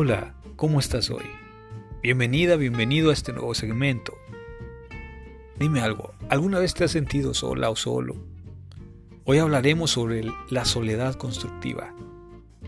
Hola, 0.00 0.32
¿cómo 0.54 0.78
estás 0.78 1.10
hoy? 1.10 1.24
Bienvenida, 2.04 2.54
bienvenido 2.54 3.10
a 3.10 3.12
este 3.12 3.32
nuevo 3.32 3.52
segmento. 3.52 4.16
Dime 5.58 5.80
algo, 5.80 6.14
¿alguna 6.28 6.60
vez 6.60 6.72
te 6.72 6.84
has 6.84 6.92
sentido 6.92 7.34
sola 7.34 7.68
o 7.68 7.74
solo? 7.74 8.14
Hoy 9.24 9.38
hablaremos 9.38 9.90
sobre 9.90 10.22
la 10.50 10.64
soledad 10.66 11.16
constructiva. 11.16 11.96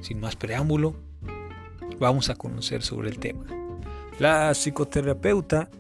Sin 0.01 0.19
más 0.19 0.35
preámbulo, 0.35 0.97
vamos 2.01 2.31
a 2.31 2.35
conocer 2.35 2.83
sobre 2.83 3.11
el 3.11 3.21
tema. 3.21 3.45
La 4.19 4.53
psicoterapeuta 4.53 5.71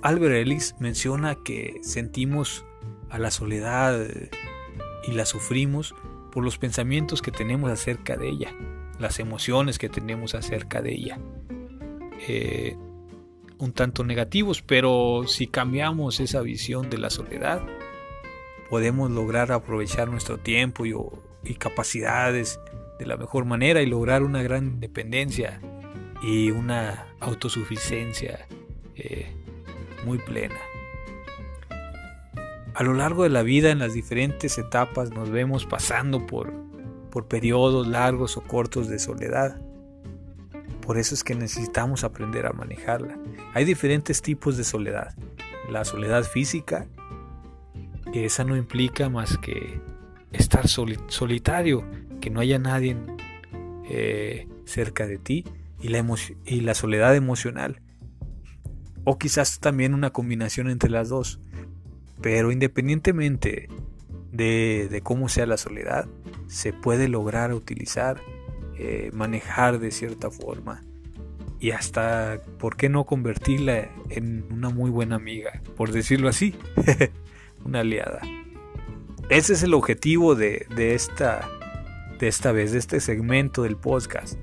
Albert 0.00 0.36
Ellis 0.36 0.74
menciona 0.78 1.36
que 1.44 1.80
sentimos 1.82 2.64
a 3.10 3.18
la 3.18 3.30
soledad 3.30 4.08
y 5.06 5.12
la 5.12 5.26
sufrimos 5.26 5.94
por 6.32 6.42
los 6.42 6.56
pensamientos 6.56 7.20
que 7.20 7.30
tenemos 7.30 7.70
acerca 7.70 8.16
de 8.16 8.30
ella 8.30 8.54
las 8.98 9.18
emociones 9.18 9.78
que 9.78 9.88
tenemos 9.88 10.34
acerca 10.34 10.82
de 10.82 10.94
ella. 10.94 11.18
Eh, 12.28 12.76
un 13.58 13.72
tanto 13.72 14.04
negativos, 14.04 14.62
pero 14.62 15.24
si 15.26 15.46
cambiamos 15.46 16.20
esa 16.20 16.42
visión 16.42 16.90
de 16.90 16.98
la 16.98 17.10
soledad, 17.10 17.62
podemos 18.68 19.10
lograr 19.10 19.52
aprovechar 19.52 20.08
nuestro 20.08 20.38
tiempo 20.38 20.84
y, 20.84 20.94
capacidades 21.54 22.60
de 22.98 23.06
la 23.06 23.16
mejor 23.16 23.44
manera 23.44 23.80
y 23.80 23.86
lograr 23.86 24.22
una 24.22 24.42
gran 24.42 24.66
independencia 24.66 25.60
y 26.22 26.50
una 26.50 27.06
autosuficiencia 27.20 28.46
eh, 28.94 29.32
muy 30.04 30.18
plena. 30.18 30.56
A 32.74 32.82
lo 32.82 32.92
largo 32.92 33.22
de 33.22 33.30
la 33.30 33.42
vida, 33.42 33.70
en 33.70 33.78
las 33.78 33.94
diferentes 33.94 34.58
etapas, 34.58 35.10
nos 35.10 35.30
vemos 35.30 35.64
pasando 35.64 36.26
por 36.26 36.52
por 37.16 37.28
periodos 37.28 37.86
largos 37.86 38.36
o 38.36 38.42
cortos 38.42 38.88
de 38.88 38.98
soledad. 38.98 39.58
Por 40.82 40.98
eso 40.98 41.14
es 41.14 41.24
que 41.24 41.34
necesitamos 41.34 42.04
aprender 42.04 42.44
a 42.44 42.52
manejarla. 42.52 43.18
Hay 43.54 43.64
diferentes 43.64 44.20
tipos 44.20 44.58
de 44.58 44.64
soledad. 44.64 45.14
La 45.70 45.86
soledad 45.86 46.24
física, 46.24 46.86
que 48.12 48.26
esa 48.26 48.44
no 48.44 48.54
implica 48.54 49.08
más 49.08 49.38
que 49.38 49.80
estar 50.30 50.68
solitario, 50.68 51.86
que 52.20 52.28
no 52.28 52.40
haya 52.40 52.58
nadie 52.58 52.98
eh, 53.88 54.46
cerca 54.66 55.06
de 55.06 55.16
ti, 55.16 55.46
y 55.80 55.88
la, 55.88 56.04
y 56.44 56.60
la 56.60 56.74
soledad 56.74 57.16
emocional. 57.16 57.80
O 59.04 59.16
quizás 59.16 59.58
también 59.58 59.94
una 59.94 60.10
combinación 60.10 60.68
entre 60.68 60.90
las 60.90 61.08
dos. 61.08 61.40
Pero 62.20 62.52
independientemente 62.52 63.70
de, 64.36 65.00
cómo 65.02 65.28
sea 65.28 65.46
la 65.46 65.56
soledad, 65.56 66.06
se 66.46 66.72
puede 66.72 67.08
lograr 67.08 67.52
utilizar, 67.52 68.20
eh, 68.78 69.10
manejar 69.12 69.78
de 69.78 69.90
cierta 69.90 70.30
forma 70.30 70.82
y 71.58 71.70
hasta, 71.70 72.40
¿por 72.58 72.76
qué 72.76 72.88
no 72.88 73.04
convertirla 73.04 73.88
en 74.10 74.44
una 74.52 74.68
muy 74.68 74.90
buena 74.90 75.16
amiga? 75.16 75.62
Por 75.76 75.90
decirlo 75.90 76.28
así, 76.28 76.54
una 77.64 77.80
aliada. 77.80 78.20
Ese 79.30 79.54
es 79.54 79.62
el 79.62 79.74
objetivo 79.74 80.34
de, 80.34 80.66
esta, 80.76 81.48
de 82.18 82.28
esta 82.28 82.52
vez, 82.52 82.72
de 82.72 82.78
este 82.78 83.00
segmento 83.00 83.62
del 83.62 83.76
podcast. 83.76 84.38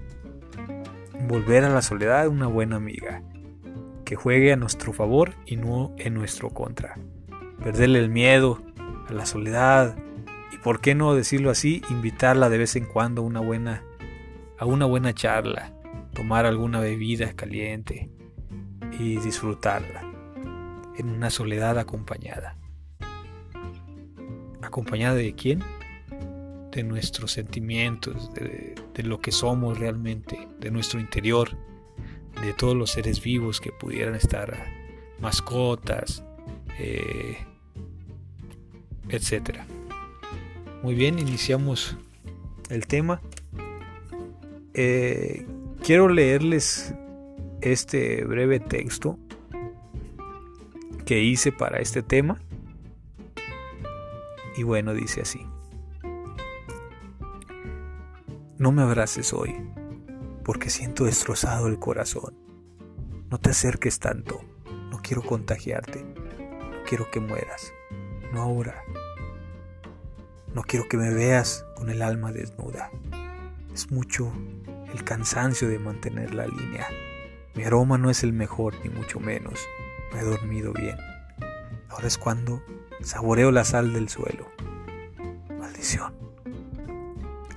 Volver 1.27 1.63
a 1.63 1.69
la 1.69 1.81
soledad 1.81 2.27
una 2.27 2.47
buena 2.47 2.77
amiga, 2.77 3.21
que 4.05 4.15
juegue 4.15 4.51
a 4.51 4.57
nuestro 4.57 4.91
favor 4.91 5.35
y 5.45 5.55
no 5.55 5.93
en 5.97 6.15
nuestro 6.15 6.49
contra. 6.49 6.97
Perderle 7.63 7.99
el 7.99 8.09
miedo, 8.09 8.61
a 9.07 9.13
la 9.13 9.25
soledad 9.25 9.95
por 10.63 10.79
qué 10.79 10.95
no 10.95 11.13
decirlo 11.13 11.49
así, 11.49 11.81
invitarla 11.89 12.49
de 12.49 12.57
vez 12.57 12.75
en 12.75 12.85
cuando 12.85 13.21
a 13.21 13.25
una 13.25 13.39
buena 13.39 13.83
a 14.57 14.65
una 14.65 14.85
buena 14.85 15.13
charla, 15.13 15.73
tomar 16.13 16.45
alguna 16.45 16.79
bebida 16.79 17.33
caliente 17.33 18.09
y 18.97 19.17
disfrutarla 19.17 20.09
en 20.95 21.09
una 21.09 21.29
soledad 21.29 21.77
acompañada. 21.79 22.57
¿Acompañada 24.61 25.15
de 25.15 25.33
quién? 25.33 25.61
De 26.71 26.83
nuestros 26.83 27.31
sentimientos, 27.31 28.33
de, 28.33 28.75
lo 29.03 29.19
que 29.19 29.31
somos 29.31 29.77
realmente, 29.79 30.47
de 30.59 30.71
nuestro 30.71 30.99
interior, 30.99 31.57
de 32.41 32.53
todos 32.53 32.75
los 32.75 32.91
seres 32.91 33.21
vivos 33.21 33.59
que 33.59 33.71
pudieran 33.71 34.15
estar, 34.15 34.55
mascotas, 35.19 36.23
eh, 36.79 37.37
etcétera. 39.09 39.65
Muy 40.83 40.95
bien, 40.95 41.17
iniciamos 41.17 41.97
el 42.69 42.87
tema. 42.87 43.21
Eh, 44.73 45.47
quiero 45.81 46.09
leerles 46.09 46.93
este 47.61 48.25
breve 48.25 48.59
texto 48.59 49.17
que 51.05 51.21
hice 51.23 51.53
para 51.53 51.79
este 51.79 52.03
tema. 52.03 52.41
Y 54.57 54.63
bueno, 54.63 54.93
dice 54.93 55.21
así. 55.21 55.47
No 58.57 58.73
me 58.73 58.81
abraces 58.81 59.31
hoy, 59.31 59.55
porque 60.43 60.69
siento 60.69 61.05
destrozado 61.05 61.67
el 61.67 61.79
corazón. 61.79 62.35
No 63.31 63.39
te 63.39 63.51
acerques 63.51 63.99
tanto, 63.99 64.41
no 64.91 64.99
quiero 65.01 65.21
contagiarte, 65.21 66.03
no 66.03 66.83
quiero 66.85 67.09
que 67.09 67.21
mueras 67.21 67.73
no 68.33 68.41
ahora. 68.41 68.83
No 70.53 70.61
quiero 70.61 70.87
que 70.87 70.97
me 70.97 71.11
veas 71.11 71.65
con 71.75 71.89
el 71.89 72.01
alma 72.01 72.31
desnuda. 72.31 72.91
Es 73.73 73.91
mucho 73.91 74.31
el 74.93 75.03
cansancio 75.03 75.67
de 75.67 75.79
mantener 75.79 76.35
la 76.35 76.45
línea. 76.45 76.87
Mi 77.55 77.63
aroma 77.63 77.97
no 77.97 78.11
es 78.11 78.23
el 78.23 78.33
mejor, 78.33 78.75
ni 78.83 78.89
mucho 78.89 79.19
menos. 79.19 79.59
No 80.11 80.19
he 80.19 80.23
dormido 80.23 80.71
bien. 80.73 80.97
Ahora 81.89 82.07
es 82.07 82.19
cuando 82.19 82.61
saboreo 83.01 83.51
la 83.51 83.65
sal 83.65 83.93
del 83.93 84.09
suelo. 84.09 84.47
Maldición. 85.59 86.13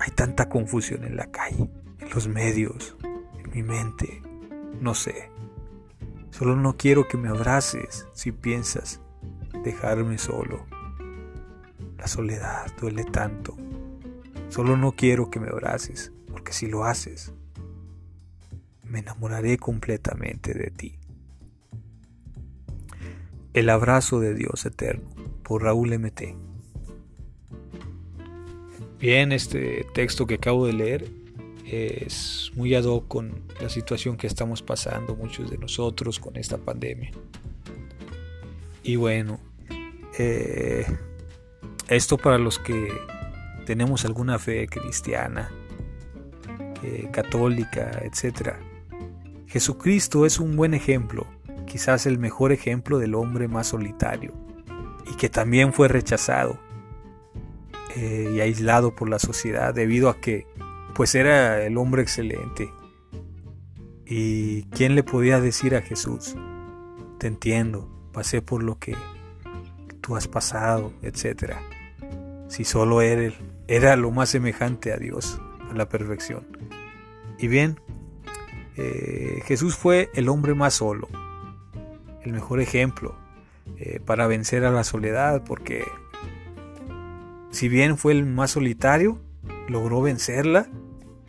Hay 0.00 0.10
tanta 0.12 0.48
confusión 0.48 1.04
en 1.04 1.16
la 1.16 1.30
calle, 1.30 1.68
en 1.98 2.10
los 2.10 2.28
medios, 2.28 2.96
en 3.38 3.50
mi 3.50 3.62
mente. 3.62 4.22
No 4.80 4.94
sé. 4.94 5.30
Solo 6.30 6.56
no 6.56 6.76
quiero 6.78 7.08
que 7.08 7.18
me 7.18 7.28
abraces 7.28 8.06
si 8.14 8.32
piensas 8.32 9.00
dejarme 9.64 10.16
solo. 10.16 10.64
Soledad 12.06 12.66
duele 12.80 13.04
tanto. 13.04 13.56
Solo 14.48 14.76
no 14.76 14.92
quiero 14.92 15.30
que 15.30 15.40
me 15.40 15.48
abraces, 15.48 16.12
porque 16.30 16.52
si 16.52 16.66
lo 16.66 16.84
haces, 16.84 17.32
me 18.84 19.00
enamoraré 19.00 19.58
completamente 19.58 20.54
de 20.54 20.70
ti. 20.70 20.98
El 23.52 23.70
abrazo 23.70 24.20
de 24.20 24.34
Dios 24.34 24.66
eterno, 24.66 25.08
por 25.42 25.62
Raúl 25.62 25.98
MT. 25.98 26.36
Bien, 28.98 29.32
este 29.32 29.86
texto 29.94 30.26
que 30.26 30.34
acabo 30.34 30.66
de 30.66 30.72
leer 30.72 31.10
es 31.64 32.50
muy 32.54 32.74
ad 32.74 32.84
hoc 32.84 33.08
con 33.08 33.42
la 33.60 33.68
situación 33.68 34.16
que 34.16 34.26
estamos 34.26 34.62
pasando 34.62 35.16
muchos 35.16 35.50
de 35.50 35.58
nosotros 35.58 36.20
con 36.20 36.36
esta 36.36 36.58
pandemia. 36.58 37.10
Y 38.82 38.96
bueno, 38.96 39.40
eh, 40.18 40.86
esto 41.88 42.18
para 42.18 42.38
los 42.38 42.58
que 42.58 42.92
tenemos 43.64 44.04
alguna 44.04 44.38
fe 44.38 44.66
cristiana, 44.66 45.50
eh, 46.82 47.08
católica, 47.12 48.02
etc. 48.02 48.54
Jesucristo 49.46 50.26
es 50.26 50.38
un 50.38 50.56
buen 50.56 50.74
ejemplo, 50.74 51.26
quizás 51.66 52.06
el 52.06 52.18
mejor 52.18 52.52
ejemplo 52.52 52.98
del 52.98 53.14
hombre 53.14 53.48
más 53.48 53.68
solitario 53.68 54.32
y 55.10 55.16
que 55.16 55.28
también 55.28 55.72
fue 55.72 55.88
rechazado 55.88 56.58
eh, 57.94 58.32
y 58.34 58.40
aislado 58.40 58.94
por 58.94 59.08
la 59.08 59.18
sociedad 59.18 59.74
debido 59.74 60.08
a 60.08 60.20
que 60.20 60.46
pues 60.94 61.14
era 61.14 61.62
el 61.62 61.76
hombre 61.76 62.02
excelente. 62.02 62.72
¿Y 64.06 64.62
quién 64.64 64.94
le 64.94 65.02
podía 65.02 65.40
decir 65.40 65.74
a 65.74 65.82
Jesús? 65.82 66.36
Te 67.18 67.26
entiendo, 67.26 67.90
pasé 68.12 68.40
por 68.40 68.62
lo 68.62 68.78
que 68.78 68.96
tú 70.00 70.16
has 70.16 70.28
pasado, 70.28 70.92
etc. 71.02 71.54
Si 72.48 72.64
solo 72.64 73.02
él 73.02 73.34
era 73.68 73.96
lo 73.96 74.10
más 74.10 74.30
semejante 74.30 74.92
a 74.92 74.96
Dios, 74.96 75.40
a 75.70 75.74
la 75.74 75.88
perfección. 75.88 76.46
Y 77.38 77.48
bien, 77.48 77.80
eh, 78.76 79.42
Jesús 79.44 79.76
fue 79.76 80.10
el 80.14 80.28
hombre 80.28 80.54
más 80.54 80.74
solo, 80.74 81.08
el 82.22 82.32
mejor 82.32 82.60
ejemplo 82.60 83.14
eh, 83.78 84.00
para 84.04 84.26
vencer 84.26 84.64
a 84.64 84.70
la 84.70 84.84
soledad, 84.84 85.42
porque 85.44 85.84
si 87.50 87.68
bien 87.68 87.96
fue 87.96 88.12
el 88.12 88.26
más 88.26 88.52
solitario, 88.52 89.18
logró 89.68 90.02
vencerla 90.02 90.68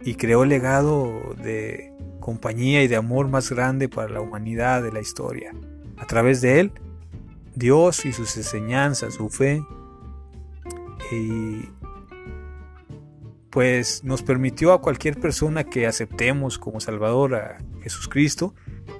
y 0.01 0.15
creó 0.15 0.43
el 0.43 0.49
legado 0.49 1.35
de 1.41 1.93
compañía 2.19 2.83
y 2.83 2.87
de 2.87 2.97
amor 2.97 3.29
más 3.29 3.49
grande 3.49 3.89
para 3.89 4.09
la 4.09 4.21
humanidad 4.21 4.83
de 4.83 4.91
la 4.91 4.99
historia. 4.99 5.53
A 5.97 6.05
través 6.05 6.41
de 6.41 6.59
él, 6.59 6.71
Dios 7.55 8.05
y 8.05 8.13
sus 8.13 8.35
enseñanzas, 8.37 9.15
su 9.15 9.29
fe, 9.29 9.63
y 11.11 11.69
pues 13.49 14.03
nos 14.03 14.21
permitió 14.23 14.73
a 14.73 14.81
cualquier 14.81 15.19
persona 15.19 15.63
que 15.63 15.87
aceptemos 15.87 16.59
como 16.59 16.79
Salvador 16.79 17.35
a 17.35 17.57
Jesús 17.81 18.07
Cristo, 18.07 18.53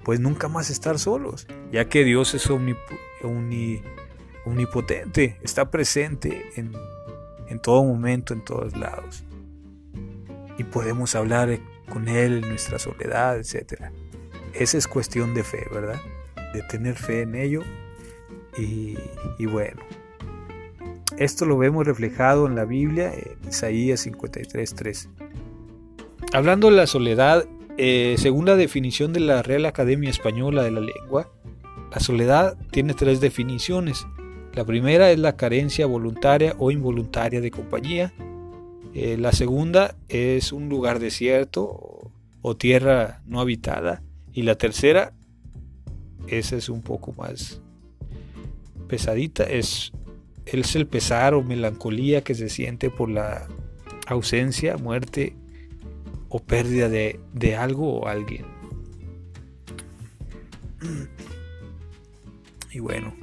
pues 0.04 0.20
nunca 0.20 0.48
más 0.48 0.70
estar 0.70 0.98
solos, 1.00 1.48
ya 1.72 1.90
que 1.90 2.04
Dios 2.04 2.34
es 2.34 2.50
omnipotente, 4.46 5.38
está 5.44 5.70
presente 5.70 6.52
en, 6.56 6.72
en 7.50 7.60
todo 7.60 7.84
momento, 7.84 8.34
en 8.34 8.44
todos 8.44 8.76
lados. 8.76 9.24
Y 10.58 10.64
podemos 10.64 11.14
hablar 11.16 11.60
con 11.92 12.08
Él 12.08 12.44
en 12.44 12.50
nuestra 12.50 12.80
soledad, 12.80 13.38
etc. 13.38 13.92
Esa 14.54 14.78
es 14.78 14.88
cuestión 14.88 15.34
de 15.36 15.44
fe, 15.44 15.66
¿verdad? 15.72 16.02
De 16.54 16.64
tener 16.64 16.96
fe 16.96 17.22
en 17.22 17.36
ello. 17.36 17.62
Y 18.58 18.98
bueno, 19.46 19.84
esto 21.18 21.46
lo 21.46 21.58
vemos 21.58 21.86
reflejado 21.86 22.48
en 22.48 22.56
la 22.56 22.66
Biblia, 22.66 23.14
en 23.14 23.50
Isaías 23.50 24.06
53.3. 24.06 25.10
Hablando 26.34 26.70
de 26.70 26.76
la 26.76 26.88
soledad, 26.88 27.46
eh, 27.78 28.16
según 28.18 28.46
la 28.46 28.56
definición 28.56 29.14
de 29.14 29.20
la 29.20 29.44
Real 29.44 29.66
Academia 29.66 30.10
Española 30.10 30.64
de 30.64 30.72
la 30.72 30.82
Lengua, 30.82 31.32
la 31.92 32.00
soledad 32.00 32.58
tiene 32.72 32.94
tres 32.94 33.22
definiciones. 33.22 34.06
La 34.54 34.66
primera 34.66 35.12
es 35.12 35.20
la 35.20 35.38
carencia 35.38 35.86
voluntaria 35.86 36.56
o 36.58 36.72
involuntaria 36.72 37.42
de 37.42 37.52
compañía. 37.52 38.14
Eh, 38.94 39.18
la 39.18 39.32
segunda 39.32 39.96
es 40.10 40.52
un 40.52 40.70
lugar 40.70 41.00
desierto 41.00 42.12
o, 42.42 42.58
tierra 42.58 43.22
no 43.26 43.40
habitada. 43.40 44.02
Y 44.34 44.44
la 44.44 44.58
tercera, 44.58 45.14
esa 46.28 46.56
es 46.56 46.70
un 46.70 46.82
poco 46.82 47.14
más 47.14 47.62
pesadita, 48.88 49.44
es, 49.44 49.92
es 50.52 50.76
el 50.76 50.88
pesar 50.88 51.34
o 51.34 51.44
melancolía 51.44 52.24
que 52.24 52.36
se 52.36 52.50
siente 52.50 52.90
por 52.90 53.10
la 53.10 53.48
ausencia, 54.08 54.78
muerte 54.78 55.36
o 56.30 56.40
pérdida 56.40 56.90
de, 56.90 57.20
de 57.34 57.56
algo 57.56 58.00
o 58.00 58.08
alguien. 58.08 58.46
Y 62.70 62.80
bueno, 62.80 63.16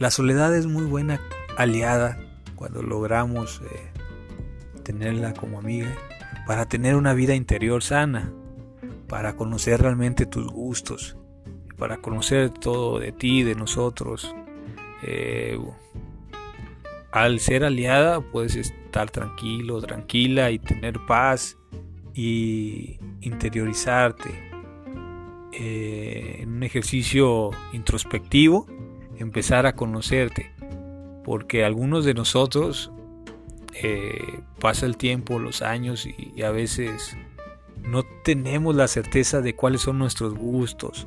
la 0.00 0.10
soledad 0.10 0.56
es 0.56 0.66
muy 0.66 0.84
buena 0.86 1.20
aliada 1.56 2.18
cuando 2.56 2.82
logramos 2.82 3.60
eh, 3.62 4.82
tenerla 4.82 5.34
como 5.34 5.60
amiga 5.60 5.94
para 6.46 6.66
tener 6.66 6.96
una 6.96 7.14
vida 7.14 7.34
interior 7.34 7.82
sana, 7.82 8.32
para 9.06 9.36
conocer 9.36 9.82
realmente 9.82 10.26
tus 10.26 10.46
gustos, 10.48 11.16
para 11.76 11.98
conocer 11.98 12.50
todo 12.50 12.98
de 12.98 13.12
ti, 13.12 13.42
de 13.42 13.54
nosotros. 13.54 14.34
Eh, 15.02 15.58
al 17.12 17.40
ser 17.40 17.64
aliada 17.64 18.20
puedes 18.20 18.56
estar 18.56 19.10
tranquilo, 19.10 19.80
tranquila 19.80 20.50
y 20.50 20.58
tener 20.58 20.98
paz 21.06 21.56
y 22.14 22.98
interiorizarte 23.20 24.28
eh, 25.52 26.38
en 26.40 26.50
un 26.50 26.62
ejercicio 26.62 27.50
introspectivo, 27.72 28.66
empezar 29.18 29.66
a 29.66 29.74
conocerte, 29.74 30.52
porque 31.24 31.64
algunos 31.64 32.04
de 32.04 32.14
nosotros 32.14 32.92
eh, 33.82 34.40
pasa 34.60 34.86
el 34.86 34.96
tiempo, 34.96 35.38
los 35.38 35.62
años 35.62 36.06
y, 36.06 36.42
a 36.42 36.50
veces 36.50 37.16
no 37.82 38.04
tenemos 38.24 38.74
la 38.74 38.88
certeza 38.88 39.40
de 39.40 39.54
cuáles 39.54 39.82
son 39.82 39.98
nuestros 39.98 40.34
gustos, 40.34 41.06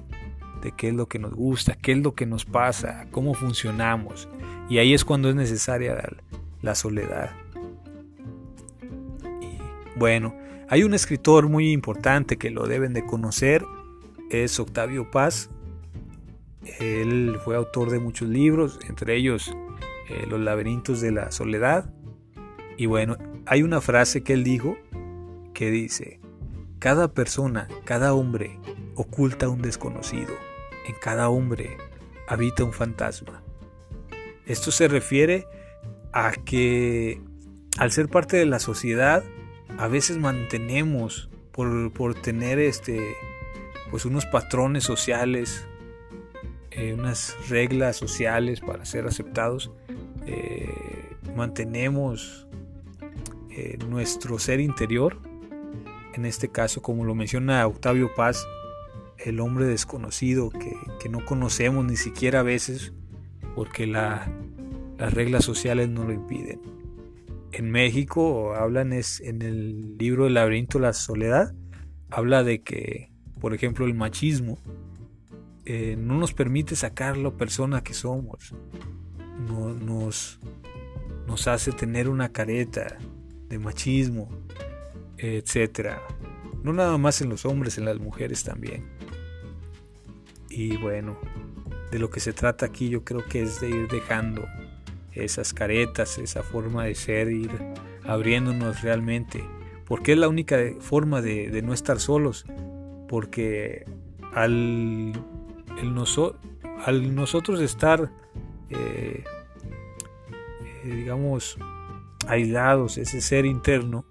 de 0.61 0.71
qué 0.71 0.89
es 0.89 0.93
lo 0.93 1.07
que 1.07 1.19
nos 1.19 1.33
gusta, 1.33 1.75
qué 1.75 1.93
es 1.93 1.97
lo 1.97 2.13
que 2.13 2.25
nos 2.25 2.45
pasa, 2.45 3.07
cómo 3.11 3.33
funcionamos. 3.33 4.29
Y 4.69 4.77
ahí 4.77 4.93
es 4.93 5.03
cuando 5.03 5.29
es 5.29 5.35
necesaria 5.35 5.97
la, 6.61 6.75
soledad. 6.75 7.31
bueno, 9.95 10.35
hay 10.69 10.83
un 10.83 10.93
escritor 10.93 11.49
muy 11.49 11.71
importante 11.71 12.37
que 12.37 12.49
lo 12.49 12.67
deben 12.67 12.93
de 12.93 13.05
conocer, 13.05 13.65
es 14.29 14.59
Octavio 14.59 15.11
Paz. 15.11 15.49
Él 16.79 17.37
fue 17.43 17.55
autor 17.55 17.89
de 17.89 17.99
muchos 17.99 18.29
libros, 18.29 18.79
entre 18.87 19.15
ellos 19.15 19.51
eh, 20.09 20.25
Los 20.29 20.39
laberintos 20.39 21.01
de 21.01 21.11
la 21.11 21.31
soledad. 21.31 21.91
Y 22.77 22.85
bueno, 22.85 23.17
hay 23.45 23.63
una 23.63 23.81
frase 23.81 24.23
que 24.23 24.33
él 24.33 24.43
dijo 24.43 24.77
que 25.53 25.69
dice, 25.71 26.19
cada 26.79 27.13
persona, 27.13 27.67
cada 27.83 28.13
hombre 28.13 28.59
oculta 28.95 29.49
un 29.49 29.61
desconocido, 29.61 30.33
en 30.87 30.95
cada 31.01 31.29
hombre 31.29 31.77
habita 32.27 32.63
un 32.63 32.73
fantasma. 32.73 33.43
Esto 34.45 34.71
se 34.71 34.87
refiere 34.87 35.47
a 36.13 36.31
que 36.31 37.21
al 37.77 37.91
ser 37.91 38.09
parte 38.09 38.37
de 38.37 38.45
la 38.45 38.59
sociedad, 38.59 39.23
a 39.77 39.87
veces 39.87 40.17
mantenemos 40.17 41.29
por, 41.51 42.15
tener 42.15 42.59
este 42.59 43.15
pues 43.89 44.05
unos 44.05 44.25
patrones 44.25 44.83
sociales 44.83 45.67
eh, 46.71 46.93
unas 46.93 47.35
reglas 47.49 47.97
sociales 47.97 48.61
para 48.61 48.85
ser 48.85 49.05
aceptados 49.05 49.71
eh, 50.25 50.69
mantenemos 51.35 52.47
eh, 53.49 53.77
nuestro 53.89 54.39
ser 54.39 54.61
interior 54.61 55.17
en 56.13 56.25
este 56.25 56.49
caso 56.49 56.81
como 56.81 57.03
lo 57.03 57.15
menciona 57.15 57.67
Octavio 57.67 58.13
Paz 58.15 58.45
el 59.25 59.39
hombre 59.39 59.65
desconocido 59.65 60.49
que, 60.49 60.73
que 60.99 61.09
no 61.09 61.23
conocemos 61.25 61.85
ni 61.85 61.95
siquiera 61.95 62.41
a 62.41 62.43
veces 62.43 62.93
porque 63.55 63.87
la, 63.87 64.31
las 64.97 65.13
reglas 65.13 65.43
sociales 65.43 65.89
no 65.89 66.03
lo 66.03 66.13
impiden 66.13 66.59
en 67.51 67.69
México 67.69 68.55
hablan 68.55 68.93
es 68.93 69.19
en 69.21 69.41
el 69.41 69.97
libro 69.97 70.27
El 70.27 70.35
laberinto 70.35 70.77
de 70.77 70.83
la 70.83 70.93
soledad, 70.93 71.53
habla 72.09 72.43
de 72.43 72.61
que, 72.61 73.11
por 73.39 73.53
ejemplo, 73.53 73.85
el 73.85 73.93
machismo 73.93 74.57
eh, 75.65 75.95
no 75.97 76.15
nos 76.15 76.33
permite 76.33 76.75
sacar 76.75 77.17
la 77.17 77.31
persona 77.31 77.83
que 77.83 77.93
somos, 77.93 78.53
no, 79.47 79.73
nos, 79.73 80.39
nos 81.27 81.47
hace 81.47 81.71
tener 81.71 82.09
una 82.09 82.29
careta 82.29 82.97
de 83.49 83.59
machismo, 83.59 84.29
etcétera. 85.17 86.01
No 86.63 86.73
nada 86.73 86.97
más 86.97 87.21
en 87.21 87.29
los 87.29 87.45
hombres, 87.45 87.77
en 87.77 87.85
las 87.85 87.99
mujeres 87.99 88.43
también. 88.43 88.85
Y 90.53 90.75
bueno, 90.77 91.17
de 91.91 91.99
lo 91.99 92.09
que 92.09 92.19
se 92.19 92.33
trata 92.33 92.65
aquí 92.65 92.89
yo 92.89 93.05
creo 93.05 93.25
que 93.25 93.41
es 93.41 93.61
de 93.61 93.69
ir 93.69 93.87
dejando 93.87 94.45
esas 95.13 95.53
caretas, 95.53 96.17
esa 96.17 96.43
forma 96.43 96.85
de 96.85 96.95
ser, 96.95 97.31
ir 97.31 97.51
abriéndonos 98.03 98.81
realmente, 98.81 99.43
porque 99.85 100.11
es 100.11 100.17
la 100.17 100.27
única 100.27 100.57
forma 100.79 101.21
de, 101.21 101.61
no 101.61 101.73
estar 101.73 101.99
solos, 101.99 102.45
porque 103.07 103.85
al, 104.33 105.13
al 106.85 107.15
nosotros 107.15 107.61
estar, 107.61 108.11
eh, 108.69 109.23
eh, 110.83 110.95
digamos, 110.95 111.57
aislados, 112.27 112.97
ese 112.97 113.21
ser 113.21 113.45
interno, 113.45 114.05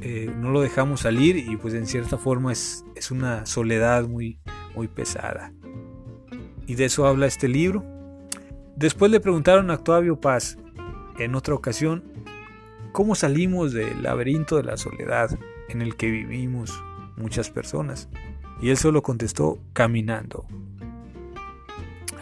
eh, 0.00 0.32
no 0.36 0.50
lo 0.50 0.60
dejamos 0.60 1.00
salir 1.00 1.36
y 1.36 1.56
pues 1.56 1.74
en 1.74 1.86
cierta 1.86 2.18
forma 2.18 2.52
es, 2.52 2.84
es 2.94 3.10
una 3.10 3.46
soledad 3.46 4.06
muy, 4.06 4.38
muy 4.76 4.86
pesada. 4.86 5.52
Y 6.66 6.76
de 6.76 6.84
eso 6.84 7.06
habla 7.06 7.26
este 7.26 7.48
libro, 7.48 7.84
Después 8.76 9.10
le 9.10 9.20
preguntaron 9.20 9.70
a 9.70 9.74
Octavio 9.76 10.20
Paz, 10.20 10.58
en 11.18 11.34
otra 11.34 11.54
ocasión, 11.54 12.04
cómo 12.92 13.14
salimos 13.14 13.72
del 13.72 14.02
laberinto 14.02 14.58
de 14.58 14.64
la 14.64 14.76
soledad 14.76 15.30
en 15.70 15.80
el 15.80 15.96
que 15.96 16.10
vivimos 16.10 16.78
muchas 17.16 17.48
personas. 17.48 18.10
Y 18.60 18.68
él 18.68 18.76
solo 18.76 19.02
contestó, 19.02 19.58
caminando. 19.72 20.44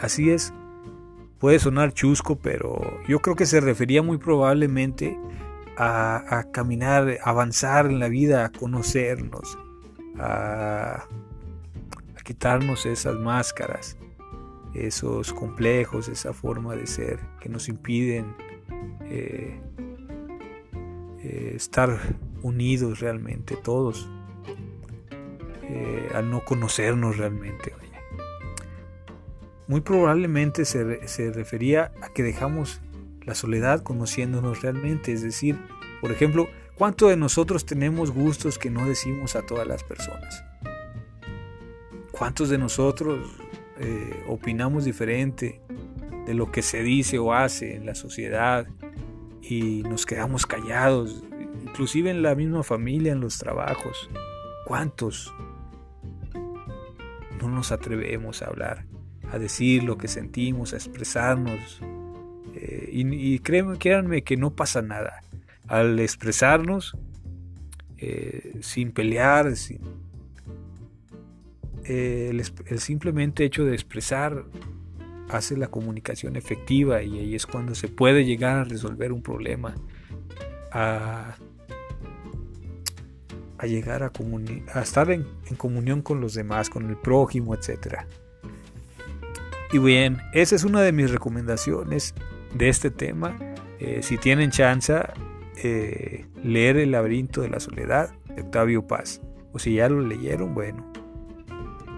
Así 0.01 0.31
es, 0.31 0.55
puede 1.41 1.59
sonar 1.59 1.93
chusco, 1.93 2.37
pero 2.37 3.01
yo 3.09 3.19
creo 3.19 3.35
que 3.35 3.47
se 3.47 3.61
refería 3.61 4.05
muy 4.05 4.19
probablemente 4.19 5.19
a, 5.77 6.45
caminar, 6.53 7.19
avanzar 7.25 7.87
en 7.87 7.99
la 7.99 8.07
vida, 8.07 8.45
a 8.45 8.53
conocernos, 8.53 9.59
a 10.21 11.09
quitarnos 12.25 12.87
esas 12.87 13.17
máscaras 13.17 13.97
esos 14.75 15.33
complejos, 15.33 16.09
esa 16.09 16.33
forma 16.33 16.75
de 16.75 16.87
ser 16.87 17.21
que 17.41 17.49
nos 17.49 17.69
impiden 17.69 18.35
eh, 19.05 19.61
eh, 21.23 21.53
estar 21.55 21.99
unidos 22.43 23.01
realmente 23.01 23.57
todos, 23.57 24.09
eh, 25.63 26.11
al 26.15 26.31
no 26.31 26.45
conocernos 26.45 27.17
realmente. 27.17 27.73
Muy 29.67 29.81
probablemente 29.81 30.67
se, 30.67 31.09
se 31.09 31.33
refería 31.33 31.93
a 32.03 32.13
que 32.13 32.23
dejamos 32.23 32.83
la 33.23 33.35
soledad 33.35 33.83
conociéndonos 33.83 34.61
realmente, 34.61 35.13
es 35.13 35.23
decir, 35.23 35.59
por 36.03 36.13
ejemplo, 36.13 36.49
¿cuánto 36.75 37.09
de 37.09 37.17
nosotros 37.17 37.65
tenemos 37.65 38.11
gustos 38.11 38.59
que 38.59 38.69
no 38.69 38.87
decimos 38.87 39.37
a 39.37 39.47
todas 39.47 39.67
las 39.67 39.83
personas? 39.83 40.45
¿Cuántos 42.17 42.49
de 42.49 42.59
nosotros 42.59 43.19
eh, 43.79 44.25
opinamos 44.29 44.85
diferente 44.85 45.61
de 46.27 46.35
lo 46.35 46.53
que 46.53 46.63
se 46.63 46.83
dice 46.83 47.19
o 47.19 47.33
hace 47.33 47.75
en 47.75 47.87
la 47.87 47.95
sociedad 47.95 48.67
y 49.43 49.83
nos 49.83 50.07
quedamos 50.07 50.47
callados, 50.47 51.25
inclusive 51.63 52.11
en 52.11 52.23
la 52.23 52.35
misma 52.35 52.63
familia, 52.63 53.13
en 53.13 53.21
los 53.21 53.39
trabajos. 53.39 54.09
¿Cuántos 54.65 55.35
no 57.41 57.49
nos 57.49 57.73
atrevemos 57.73 58.43
a 58.43 58.47
hablar, 58.47 58.87
a 59.31 59.39
decir 59.39 59.83
lo 59.83 59.99
que 59.99 60.09
sentimos, 60.09 60.73
a 60.73 60.77
expresarnos? 60.77 61.81
Eh, 62.55 62.91
y, 62.93 63.39
créanme, 63.41 64.23
que 64.23 64.37
no 64.37 64.55
pasa 64.55 64.83
nada. 64.83 65.21
Al 65.67 65.99
expresarnos, 65.99 66.97
eh, 67.99 68.57
sin 68.61 68.93
pelear, 68.93 69.57
sin, 69.57 69.81
eh, 71.85 72.31
el, 72.67 72.79
simplemente 72.81 73.45
hecho 73.45 73.65
de 73.65 73.75
expresar 73.75 74.45
hace 75.29 75.57
la 75.57 75.69
comunicación 75.69 76.37
efectiva 76.37 77.03
y 77.03 77.19
ahí 77.19 77.35
es 77.35 77.47
cuando 77.47 77.75
se 77.75 77.89
puede 77.89 78.25
llegar 78.25 78.57
a 78.57 78.65
resolver 78.65 79.13
un 79.13 79.23
problema, 79.23 79.75
a, 80.73 81.37
llegar 83.63 84.03
a, 84.03 84.13
estar 84.83 85.11
en, 85.11 85.27
comunión 85.57 86.03
con 86.03 86.21
los 86.21 86.35
demás, 86.35 86.69
con 86.69 86.89
el 86.89 86.97
prójimo, 86.97 87.55
etc. 87.55 88.01
Y 89.73 89.79
bien, 89.79 90.19
esa 90.35 90.55
es 90.55 90.65
una 90.65 90.83
de 90.83 90.93
mis 90.93 91.11
recomendaciones 91.11 92.15
de 92.55 92.69
este 92.69 92.91
tema. 92.91 93.39
Eh, 93.79 94.03
si 94.03 94.19
tienen 94.19 94.51
chance, 94.51 94.95
eh, 95.63 96.27
leer 96.43 96.77
El 96.77 96.91
laberinto 96.91 97.41
de 97.41 97.49
la 97.49 97.61
soledad 97.61 98.13
de 98.35 98.43
Octavio 98.43 98.87
Paz. 98.87 99.21
O 99.53 99.59
si 99.59 99.75
ya 99.75 99.89
lo 99.89 100.01
leyeron, 100.01 100.53
bueno, 100.55 100.93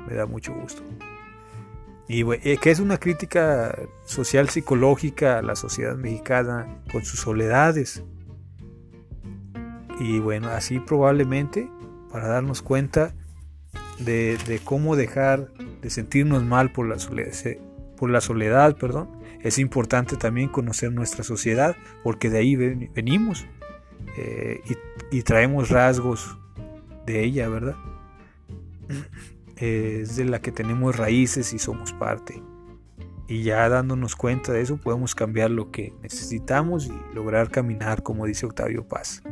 me 0.07 0.15
da 0.15 0.27
mucho 0.27 0.55
gusto. 0.55 0.83
Y 2.09 2.23
eh, 2.33 2.59
que 2.61 2.71
es 2.71 2.81
una 2.81 2.99
crítica 2.99 3.77
social 4.05 4.49
psicológica 4.49 5.39
a 5.39 5.43
la 5.43 5.57
sociedad 5.57 5.97
mexicana 5.97 6.83
con 6.93 7.05
sus 7.05 7.21
soledades. 7.21 8.03
Y 9.99 10.21
bueno, 10.21 10.49
así 10.49 10.79
probablemente 10.79 11.69
para 12.13 12.29
darnos 12.29 12.63
cuenta 12.63 13.15
de, 13.99 14.61
cómo 14.65 14.95
dejar 14.95 15.53
de 15.83 15.91
sentirnos 15.91 16.45
mal 16.45 16.71
por 16.71 16.87
la 16.87 18.21
soledad, 18.21 18.77
perdón, 18.77 19.11
es 19.43 19.59
importante 19.59 20.17
también 20.17 20.49
conocer 20.49 20.93
nuestra 20.93 21.25
sociedad, 21.25 21.77
porque 22.03 22.31
de 22.31 22.39
ahí 22.39 22.57
venimos 22.57 23.47
eh, 24.17 24.61
y, 25.11 25.19
y, 25.19 25.23
traemos 25.23 25.71
rasgos 25.71 26.39
de 27.07 27.25
ella, 27.25 27.49
¿verdad? 27.49 27.77
Es 29.57 30.17
de 30.17 30.25
la 30.25 30.41
que 30.41 30.53
tenemos 30.53 30.97
raíces 30.97 31.53
y 31.53 31.59
somos 31.59 31.93
parte. 31.93 32.43
Y 33.29 33.43
ya 33.43 33.69
dándonos 33.69 34.15
cuenta 34.15 34.53
de 34.53 34.61
eso 34.61 34.77
podemos 34.77 35.15
cambiar 35.15 35.51
lo 35.51 35.71
que 35.71 35.93
necesitamos 36.03 36.87
y 36.87 37.15
lograr 37.15 37.51
caminar 37.51 38.03
como 38.03 38.27
dice 38.27 38.47
Octavio 38.47 38.87
Paz. 38.87 39.23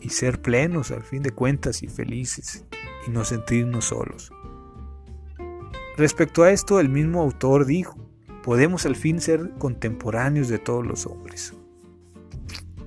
Y 0.00 0.10
ser 0.10 0.42
plenos 0.42 0.90
al 0.90 1.02
fin 1.02 1.22
de 1.22 1.30
cuentas 1.30 1.82
y 1.82 1.88
felices 1.88 2.64
y 3.06 3.10
no 3.10 3.24
sentirnos 3.24 3.86
solos. 3.86 4.32
Respecto 5.96 6.44
a 6.44 6.52
esto, 6.52 6.78
el 6.78 6.88
mismo 6.88 7.22
autor 7.22 7.64
dijo, 7.64 7.96
podemos 8.44 8.86
al 8.86 8.94
fin 8.94 9.20
ser 9.20 9.50
contemporáneos 9.58 10.48
de 10.48 10.58
todos 10.58 10.86
los 10.86 11.06
hombres. 11.06 11.54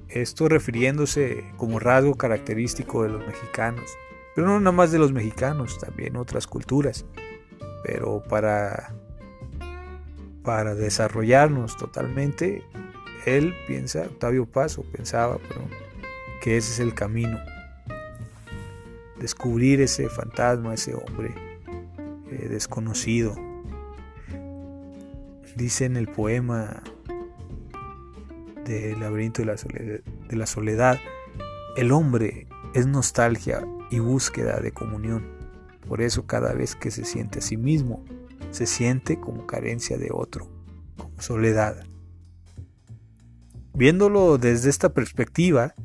Esto 0.07 0.47
refiriéndose 0.47 1.45
como 1.57 1.79
rasgo 1.79 2.15
característico 2.15 3.03
de 3.03 3.09
los 3.09 3.25
mexicanos, 3.25 3.97
pero 4.35 4.47
no 4.47 4.59
nada 4.59 4.71
más 4.71 4.91
de 4.91 4.99
los 4.99 5.11
mexicanos, 5.11 5.77
también 5.79 6.15
otras 6.15 6.47
culturas. 6.47 7.05
Pero 7.83 8.23
para, 8.23 8.93
para 10.43 10.75
desarrollarnos 10.75 11.77
totalmente, 11.77 12.63
él 13.25 13.53
piensa, 13.67 14.03
Octavio 14.03 14.45
Paso 14.45 14.83
pensaba, 14.83 15.37
que 16.41 16.57
ese 16.57 16.71
es 16.71 16.79
el 16.79 16.93
camino. 16.93 17.39
Descubrir 19.19 19.81
ese 19.81 20.09
fantasma, 20.09 20.73
ese 20.73 20.95
hombre 20.95 21.33
eh, 22.31 22.47
desconocido. 22.49 23.35
Dice 25.55 25.85
en 25.85 25.97
el 25.97 26.07
poema 26.07 26.81
del 28.65 28.99
laberinto 28.99 29.43
de 29.43 30.35
la 30.35 30.45
soledad, 30.45 30.97
el 31.75 31.91
hombre 31.91 32.47
es 32.73 32.87
nostalgia 32.87 33.61
y 33.91 33.99
búsqueda 33.99 34.59
de 34.59 34.71
comunión. 34.71 35.23
Por 35.87 36.01
eso 36.01 36.25
cada 36.25 36.53
vez 36.53 36.75
que 36.75 36.89
se 36.89 37.05
siente 37.05 37.39
a 37.39 37.41
sí 37.41 37.57
mismo, 37.57 38.03
se 38.49 38.65
siente 38.65 39.19
como 39.19 39.45
carencia 39.45 39.97
de 39.97 40.09
otro, 40.11 40.49
como 40.97 41.21
soledad. 41.21 41.85
Viéndolo 43.73 44.37
desde 44.37 44.69
esta 44.69 44.93
perspectiva, 44.93 45.75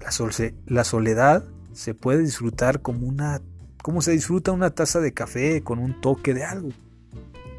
la, 0.00 0.84
soledad 0.84 1.44
se 1.72 1.94
puede 1.94 2.22
disfrutar 2.22 2.80
como 2.80 3.06
una 3.06 3.40
como 3.82 4.02
se 4.02 4.12
disfruta 4.12 4.50
una 4.50 4.70
taza 4.70 5.00
de 5.00 5.12
café 5.12 5.62
con 5.62 5.78
un 5.78 6.00
toque 6.00 6.34
de 6.34 6.44
algo, 6.44 6.70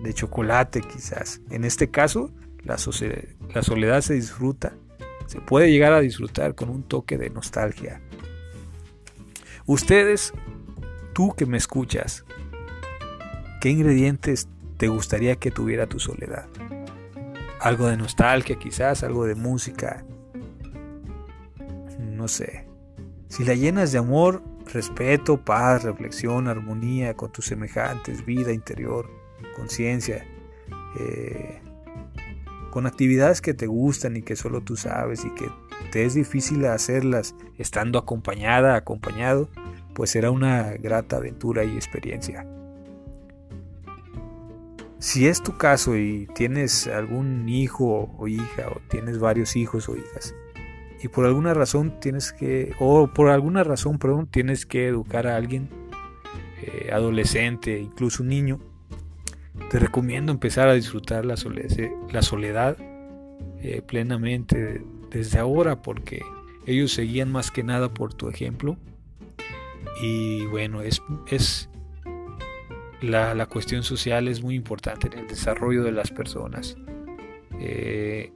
de 0.04 0.14
chocolate 0.14 0.82
quizás. 0.82 1.40
En 1.50 1.64
este 1.64 1.90
caso, 1.90 2.32
la, 2.66 2.78
soledad 2.78 4.02
se 4.02 4.16
disfruta, 4.16 4.74
se 5.26 5.40
puede 5.40 5.72
llegar 5.72 5.94
a 5.94 6.02
disfrutar 6.02 6.54
con 6.54 6.70
un 6.70 6.84
toque 6.84 7.18
de 7.18 7.30
nostalgia, 7.30 8.02
Ustedes, 9.68 10.32
tú 11.12 11.34
que 11.36 11.46
me 11.46 11.58
escuchas, 11.58 12.24
¿qué 13.60 13.70
ingredientes 13.70 14.48
te 14.78 14.88
gustaría 14.88 15.36
que 15.36 15.52
tuviera 15.52 15.88
tu 15.88 16.00
soledad? 16.00 16.48
Algo 17.60 17.88
de 17.88 17.98
nostalgia 17.98 18.58
quizás, 18.58 19.04
algo 19.04 19.26
de 19.26 19.36
música, 19.36 20.06
no 22.00 22.30
sé. 22.30 22.66
Si 23.28 23.44
la 23.44 23.56
llenas 23.56 23.92
de 23.92 23.98
amor, 23.98 24.42
respeto, 24.72 25.44
paz, 25.44 25.84
reflexión, 25.84 26.48
armonía 26.48 27.16
con 27.16 27.34
tus 27.34 27.48
semejantes, 27.48 28.26
vida 28.26 28.54
interior, 28.54 29.10
conciencia, 29.58 30.26
eh, 30.98 31.62
con 32.72 32.88
actividades 32.88 33.42
que 33.42 33.54
te 33.54 33.68
gustan 33.68 34.16
y 34.16 34.22
que 34.22 34.38
solo 34.38 34.62
tú 34.62 34.78
sabes 34.78 35.26
y 35.26 35.30
que 35.32 35.50
te 35.92 36.06
es 36.06 36.14
difícil 36.14 36.66
hacerlas 36.66 37.36
estando 37.58 38.00
acompañada, 38.00 38.76
acompañado, 38.76 39.50
pues 39.94 40.12
será 40.12 40.32
una 40.32 40.74
grata 40.74 41.18
aventura 41.18 41.64
y 41.64 41.76
experiencia. 41.76 42.46
Si 45.00 45.28
es 45.28 45.44
tu 45.44 45.58
caso 45.58 45.96
y 45.96 46.28
tienes 46.34 46.88
algún 46.88 47.48
hijo 47.48 48.16
o 48.18 48.28
hija 48.28 48.70
o 48.76 48.80
tienes 48.90 49.20
varios 49.20 49.56
hijos 49.56 49.88
o 49.90 49.96
hijas 49.96 50.34
y 51.02 51.08
por 51.08 51.26
alguna 51.26 51.54
razón 51.54 52.00
tienes 52.00 52.34
que 52.34 52.74
o 52.80 53.08
por 53.08 53.30
alguna 53.30 53.64
razón 53.64 54.00
perdón 54.00 54.26
tienes 54.26 54.66
que 54.66 54.88
educar 54.88 55.28
a 55.28 55.36
alguien 55.36 55.70
eh, 56.64 56.90
adolescente 56.92 57.80
incluso 57.80 58.24
un 58.24 58.30
niño 58.30 58.60
te 59.70 59.80
recomiendo 59.80 60.32
empezar 60.32 60.70
a 60.70 60.74
disfrutar 60.74 61.26
la 61.26 61.36
soledad, 61.36 62.78
eh, 63.60 63.82
plenamente 63.86 64.82
desde 65.10 65.40
ahora 65.40 65.82
porque 65.82 66.22
ellos 66.66 66.92
seguían 66.92 67.32
más 67.32 67.52
que 67.52 67.64
nada 67.64 67.94
por 67.94 68.14
tu 68.14 68.30
ejemplo. 68.30 68.78
Y 70.02 70.46
bueno, 70.48 70.82
es, 70.82 71.02
es 71.28 71.70
la, 73.02 73.46
cuestión 73.48 73.84
social 73.84 74.28
es 74.28 74.42
muy 74.42 74.56
importante 74.56 75.08
en 75.08 75.20
el 75.20 75.28
desarrollo 75.28 75.84
de 75.84 75.92
las 75.92 76.12
personas. 76.12 76.78
Eh, 77.60 78.32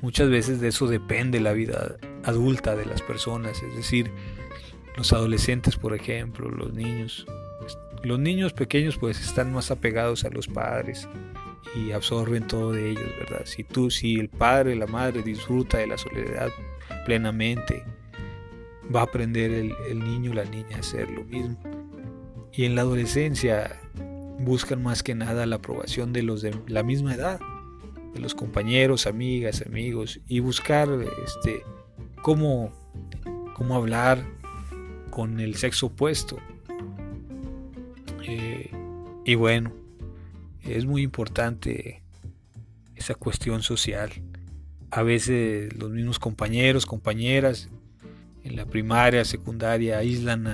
muchas 0.00 0.30
veces 0.30 0.60
de 0.60 0.68
eso 0.68 0.86
depende 0.86 1.40
la 1.40 1.52
vida 1.52 1.96
adulta 2.24 2.74
de 2.76 2.86
las 2.86 3.02
personas, 3.02 3.62
es 3.62 3.76
decir, 3.76 4.10
los 4.96 5.12
adolescentes, 5.12 5.76
por 5.76 5.94
ejemplo, 5.94 6.50
los 6.50 6.72
niños. 6.72 7.26
Los 8.02 8.18
niños 8.18 8.54
pequeños 8.54 8.96
pues 8.96 9.20
están 9.20 9.52
más 9.52 9.70
apegados 9.70 10.24
a 10.24 10.30
los 10.30 10.48
padres, 10.48 11.06
y 11.74 11.92
absorben 11.92 12.46
todo 12.46 12.72
de 12.72 12.90
ellos, 12.90 13.08
¿verdad? 13.18 13.42
Si 13.44 13.64
tú, 13.64 13.90
si 13.90 14.18
el 14.18 14.28
padre, 14.28 14.74
la 14.74 14.86
madre 14.86 15.22
disfruta 15.22 15.78
de 15.78 15.86
la 15.86 15.98
soledad 15.98 16.50
plenamente, 17.06 17.84
va 18.94 19.00
a 19.00 19.04
aprender 19.04 19.50
el, 19.52 19.98
niño 19.98 20.32
o 20.32 20.34
la 20.34 20.44
niña 20.44 20.76
a 20.76 20.80
hacer 20.80 21.10
lo 21.10 21.24
mismo. 21.24 21.56
Y 22.52 22.64
en 22.64 22.74
la 22.74 22.82
adolescencia 22.82 23.80
buscan 24.40 24.82
más 24.82 25.02
que 25.02 25.14
nada 25.14 25.46
la 25.46 25.56
aprobación 25.56 26.12
de 26.12 26.22
los 26.22 26.42
de 26.42 26.54
la 26.66 26.82
misma 26.82 27.14
edad, 27.14 27.40
de 28.14 28.20
los 28.20 28.34
compañeros, 28.34 29.06
amigas, 29.06 29.62
amigos, 29.64 30.20
y 30.26 30.40
buscar 30.40 30.88
este, 31.24 31.62
cómo, 32.22 32.72
cómo 33.54 33.76
hablar 33.76 34.24
con 35.10 35.38
el 35.38 35.54
sexo 35.54 35.86
opuesto. 35.86 36.38
Eh, 38.26 38.70
y 39.24 39.34
bueno, 39.36 39.72
es 40.64 40.86
muy 40.86 41.02
importante 41.02 42.02
esa 42.96 43.14
cuestión 43.14 43.62
social. 43.62 44.10
A 44.90 45.02
veces 45.02 45.74
los 45.76 45.90
mismos 45.90 46.18
compañeros, 46.18 46.86
compañeras 46.86 47.68
en 48.44 48.56
la 48.56 48.66
primaria, 48.66 49.24
secundaria 49.24 49.98
aíslan 49.98 50.46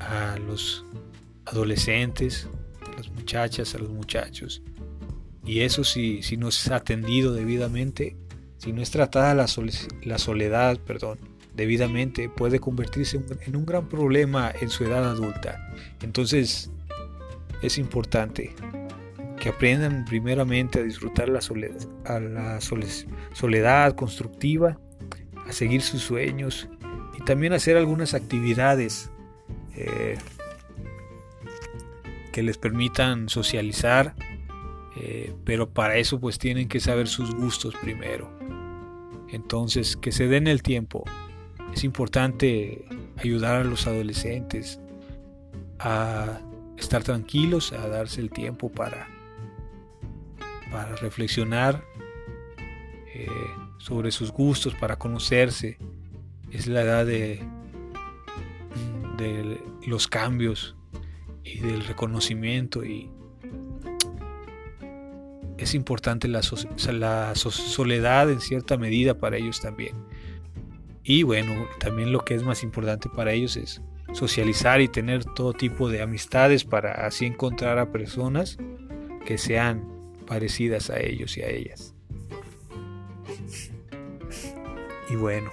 a, 0.00 0.36
los 0.46 0.84
adolescentes, 1.46 2.48
a 2.80 2.96
las 2.96 3.10
muchachas, 3.10 3.74
a 3.74 3.78
los 3.78 3.90
muchachos 3.90 4.62
Y 5.44 5.60
eso 5.60 5.84
si, 5.84 6.22
si 6.22 6.36
no 6.36 6.48
es 6.48 6.70
atendido 6.70 7.32
debidamente, 7.32 8.16
si 8.58 8.72
no 8.72 8.82
es 8.82 8.90
tratada 8.90 9.34
la, 9.34 9.46
la 10.04 10.18
soledad, 10.18 10.78
perdón, 10.78 11.18
debidamente, 11.54 12.28
puede 12.28 12.60
convertirse 12.60 13.20
en 13.46 13.56
un 13.56 13.66
gran 13.66 13.88
problema 13.88 14.52
en 14.60 14.70
su 14.70 14.84
edad 14.84 15.04
adulta. 15.04 15.72
Entonces, 16.00 16.70
es 17.62 17.78
importante 17.78 18.54
que 19.42 19.48
aprendan 19.48 20.04
primeramente 20.04 20.78
a 20.78 20.82
disfrutar 20.84 21.28
la 21.28 21.40
soledad, 21.40 21.74
la 22.04 22.60
soledad 22.60 23.96
constructiva, 23.96 24.78
a 25.48 25.50
seguir 25.50 25.82
sus 25.82 26.00
sueños 26.00 26.68
y 27.18 27.24
también 27.24 27.52
hacer 27.52 27.76
algunas 27.76 28.14
actividades 28.14 29.10
eh, 29.74 30.16
que 32.30 32.44
les 32.44 32.56
permitan 32.56 33.28
socializar, 33.28 34.14
eh, 34.96 35.34
pero 35.44 35.68
para 35.68 35.96
eso 35.96 36.20
pues 36.20 36.38
tienen 36.38 36.68
que 36.68 36.78
saber 36.78 37.08
sus 37.08 37.34
gustos 37.34 37.74
primero. 37.82 38.30
Entonces, 39.28 39.96
que 39.96 40.12
se 40.12 40.28
den 40.28 40.46
el 40.46 40.62
tiempo. 40.62 41.02
Es 41.74 41.82
importante 41.82 42.84
ayudar 43.16 43.62
a 43.62 43.64
los 43.64 43.88
adolescentes 43.88 44.78
a 45.80 46.38
estar 46.78 47.02
tranquilos, 47.02 47.72
a 47.72 47.88
darse 47.88 48.20
el 48.20 48.30
tiempo 48.30 48.70
para, 48.70 49.08
para 50.72 50.96
reflexionar 50.96 51.84
eh, 53.14 53.28
sobre 53.78 54.10
sus 54.10 54.32
gustos, 54.32 54.74
para 54.74 54.96
conocerse. 54.96 55.78
Es 56.50 56.66
la 56.66 56.82
edad 56.82 57.06
de, 57.06 57.40
los 59.86 60.08
cambios 60.08 60.74
y 61.44 61.60
del 61.60 61.84
reconocimiento 61.84 62.84
y 62.84 63.08
es 65.58 65.74
importante 65.74 66.26
la 66.26 66.42
soledad 66.42 68.30
en 68.30 68.40
cierta 68.40 68.76
medida 68.76 69.14
para 69.14 69.36
ellos 69.36 69.60
también. 69.60 69.94
Y 71.04 71.22
bueno, 71.22 71.66
también 71.78 72.12
lo 72.12 72.24
que 72.24 72.34
es 72.34 72.42
más 72.42 72.62
importante 72.62 73.08
para 73.08 73.32
ellos 73.32 73.56
es 73.56 73.80
socializar 74.12 74.80
y 74.80 74.88
tener 74.88 75.24
todo 75.24 75.52
tipo 75.52 75.88
de 75.88 76.02
amistades 76.02 76.64
para 76.64 77.06
así 77.06 77.26
encontrar 77.26 77.78
a 77.78 77.90
personas 77.90 78.58
que 79.24 79.38
sean 79.38 79.91
parecidas 80.26 80.90
a 80.90 81.00
ellos 81.00 81.36
y 81.36 81.42
a 81.42 81.48
ellas. 81.48 81.94
Y 85.10 85.16
bueno, 85.16 85.50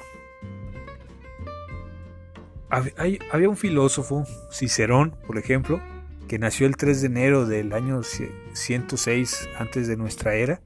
había 2.69 3.49
un 3.49 3.57
filósofo, 3.57 4.25
Cicerón, 4.51 5.15
por 5.25 5.37
ejemplo, 5.37 5.81
que 6.27 6.39
nació 6.39 6.67
el 6.67 6.77
3 6.77 7.01
de 7.01 7.07
enero 7.07 7.45
del 7.45 7.73
año 7.73 8.01
106 8.53 9.49
antes 9.57 9.87
de 9.87 9.97
nuestra 9.97 10.35
era, 10.35 10.61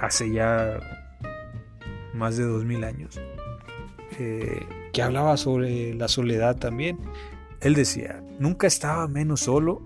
hace 0.00 0.32
ya 0.32 0.80
más 2.14 2.36
de 2.36 2.44
2000 2.44 2.84
años. 2.84 3.20
Eh, 4.18 4.66
que 4.92 5.02
hablaba 5.02 5.36
sobre 5.36 5.94
la 5.94 6.08
soledad 6.08 6.56
también. 6.56 6.98
Él 7.60 7.74
decía, 7.74 8.22
nunca 8.38 8.66
estaba 8.66 9.06
menos 9.06 9.40
solo 9.40 9.82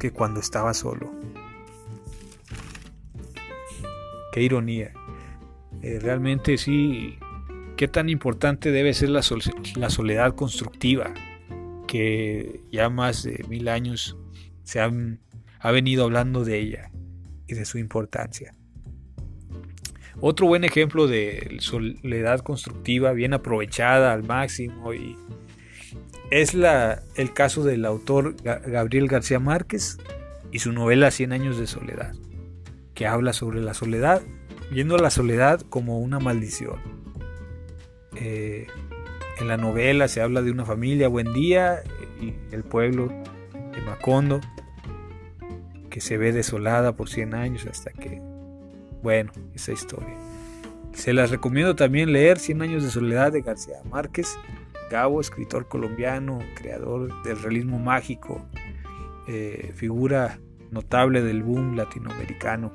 que 0.00 0.10
cuando 0.10 0.40
estaba 0.40 0.74
solo. 0.74 1.12
Qué 4.32 4.42
ironía. 4.42 4.92
Eh, 5.82 6.00
realmente 6.00 6.58
sí, 6.58 7.18
qué 7.76 7.86
tan 7.86 8.08
importante 8.08 8.72
debe 8.72 8.92
ser 8.94 9.10
la, 9.10 9.20
la, 9.76 9.90
soledad 9.90 10.34
constructiva, 10.34 11.14
que 11.86 12.60
ya 12.72 12.90
más 12.90 13.22
de 13.22 13.44
mil 13.48 13.68
años 13.68 14.16
se 14.64 14.80
han, 14.80 15.20
ha 15.60 15.70
venido 15.70 16.04
hablando 16.04 16.44
de 16.44 16.58
ella 16.58 16.90
y 17.46 17.54
de 17.54 17.64
su 17.64 17.78
importancia. 17.78 18.54
Otro 20.20 20.46
buen 20.46 20.64
ejemplo 20.64 21.06
de 21.06 21.56
soledad 21.60 22.40
constructiva 22.40 23.12
bien 23.12 23.32
aprovechada 23.32 24.12
al 24.12 24.22
máximo 24.22 24.92
y 24.92 25.16
es 26.30 26.54
la, 26.54 27.02
el 27.16 27.32
caso 27.32 27.64
del 27.64 27.84
autor 27.84 28.36
Gabriel 28.42 29.08
García 29.08 29.40
Márquez 29.40 29.98
y 30.52 30.60
su 30.60 30.72
novela 30.72 31.10
Cien 31.10 31.32
años 31.32 31.58
de 31.58 31.66
soledad, 31.66 32.14
que 32.94 33.06
habla 33.06 33.32
sobre 33.32 33.60
la 33.60 33.74
soledad, 33.74 34.22
viendo 34.70 34.96
la 34.96 35.10
soledad 35.10 35.60
como 35.68 35.98
una 35.98 36.18
maldición. 36.18 36.80
Eh, 38.16 38.66
en 39.38 39.48
la 39.48 39.56
novela 39.56 40.08
se 40.08 40.20
habla 40.20 40.42
de 40.42 40.50
una 40.50 40.64
familia, 40.64 41.08
buen 41.08 41.32
día, 41.32 41.82
y 42.20 42.34
el 42.54 42.62
pueblo 42.62 43.08
de 43.72 43.80
Macondo, 43.82 44.40
que 45.88 46.00
se 46.00 46.18
ve 46.18 46.32
desolada 46.32 46.94
por 46.94 47.08
100 47.08 47.34
años 47.34 47.66
hasta 47.66 47.90
que 47.90 48.20
bueno, 49.02 49.32
esa 49.54 49.72
historia. 49.72 50.14
Se 50.92 51.12
las 51.12 51.30
recomiendo 51.30 51.76
también 51.76 52.12
leer 52.12 52.38
Cien 52.38 52.62
años 52.62 52.82
de 52.82 52.90
soledad 52.90 53.32
de 53.32 53.42
García 53.42 53.76
Márquez, 53.90 54.36
Gabo, 54.90 55.20
escritor 55.20 55.68
colombiano, 55.68 56.40
creador 56.56 57.22
del 57.22 57.40
realismo 57.40 57.78
mágico, 57.78 58.44
eh, 59.28 59.72
figura 59.74 60.40
notable 60.70 61.22
del 61.22 61.42
boom 61.42 61.76
latinoamericano. 61.76 62.72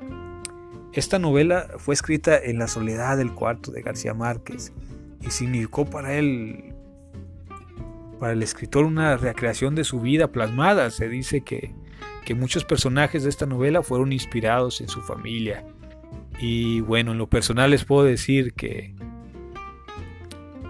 Esta 0.93 1.19
novela 1.19 1.67
fue 1.77 1.93
escrita 1.93 2.37
en 2.41 2.57
la 2.57 2.67
soledad 2.67 3.17
del 3.17 3.33
cuarto 3.33 3.71
de 3.71 3.81
García 3.81 4.13
Márquez 4.13 4.71
y 5.21 5.29
significó 5.29 5.85
para 5.85 6.13
él, 6.15 6.73
para 8.19 8.33
el 8.33 8.41
escritor, 8.41 8.85
una 8.85 9.17
recreación 9.17 9.75
de 9.75 9.83
su 9.83 9.99
vida 9.99 10.31
plasmada. 10.31 10.89
Se 10.91 11.09
dice 11.09 11.41
que, 11.41 11.75
que 12.23 12.33
muchos 12.33 12.63
personajes 12.63 13.23
de 13.23 13.29
esta 13.29 13.45
novela 13.45 13.83
fueron 13.83 14.13
inspirados 14.13 14.79
en 14.79 14.87
su 14.87 15.01
familia 15.01 15.65
y 16.39 16.81
bueno, 16.81 17.11
en 17.11 17.17
lo 17.17 17.27
personal 17.27 17.71
les 17.71 17.85
puedo 17.85 18.03
decir 18.03 18.53
que 18.53 18.93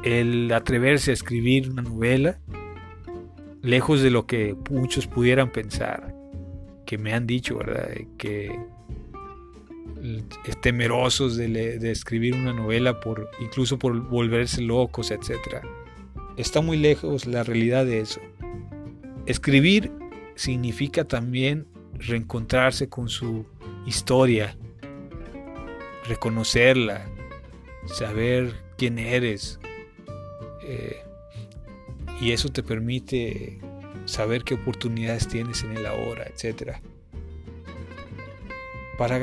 el 0.06 0.52
atreverse 0.54 1.12
a 1.12 1.14
escribir 1.16 1.70
una 1.70 1.82
novela, 1.82 2.40
lejos 3.62 4.02
de 4.02 4.12
lo 4.12 4.28
que 4.28 4.56
muchos 4.70 5.08
pudieran 5.08 5.52
pensar, 5.52 6.16
que 6.86 6.98
me 6.98 7.14
han 7.14 7.26
dicho, 7.26 7.58
¿verdad? 7.58 7.90
Que 8.18 8.58
temerosos 10.62 11.36
de, 11.36 11.48
de, 11.80 11.92
escribir 11.92 12.36
una 12.36 12.54
novela 12.54 13.00
por 13.00 13.30
incluso 13.40 13.80
por 13.80 14.08
volverse 14.08 14.62
locos, 14.62 15.10
etc. 15.10 15.66
Está 16.38 16.62
muy 16.62 16.78
lejos 16.78 17.26
la 17.26 17.44
realidad 17.44 17.86
de 17.86 18.02
eso. 18.02 18.22
Escribir 19.26 19.92
significa 20.36 21.06
también 21.06 21.66
reencontrarse 21.98 22.88
con 22.88 23.10
su 23.10 23.48
historia, 23.88 24.56
reconocerla, 26.08 27.08
saber 27.88 28.54
quién 28.78 29.00
eres. 29.00 29.60
Eh, 30.66 30.98
y 32.22 32.32
eso 32.32 32.50
te 32.50 32.64
permite 32.64 33.60
saber 34.06 34.44
qué 34.44 34.56
oportunidades 34.56 35.28
tienes 35.28 35.64
en 35.64 35.78
el 35.78 35.86
ahora, 35.86 36.26
etc. 36.26 36.78
Para, 38.98 39.20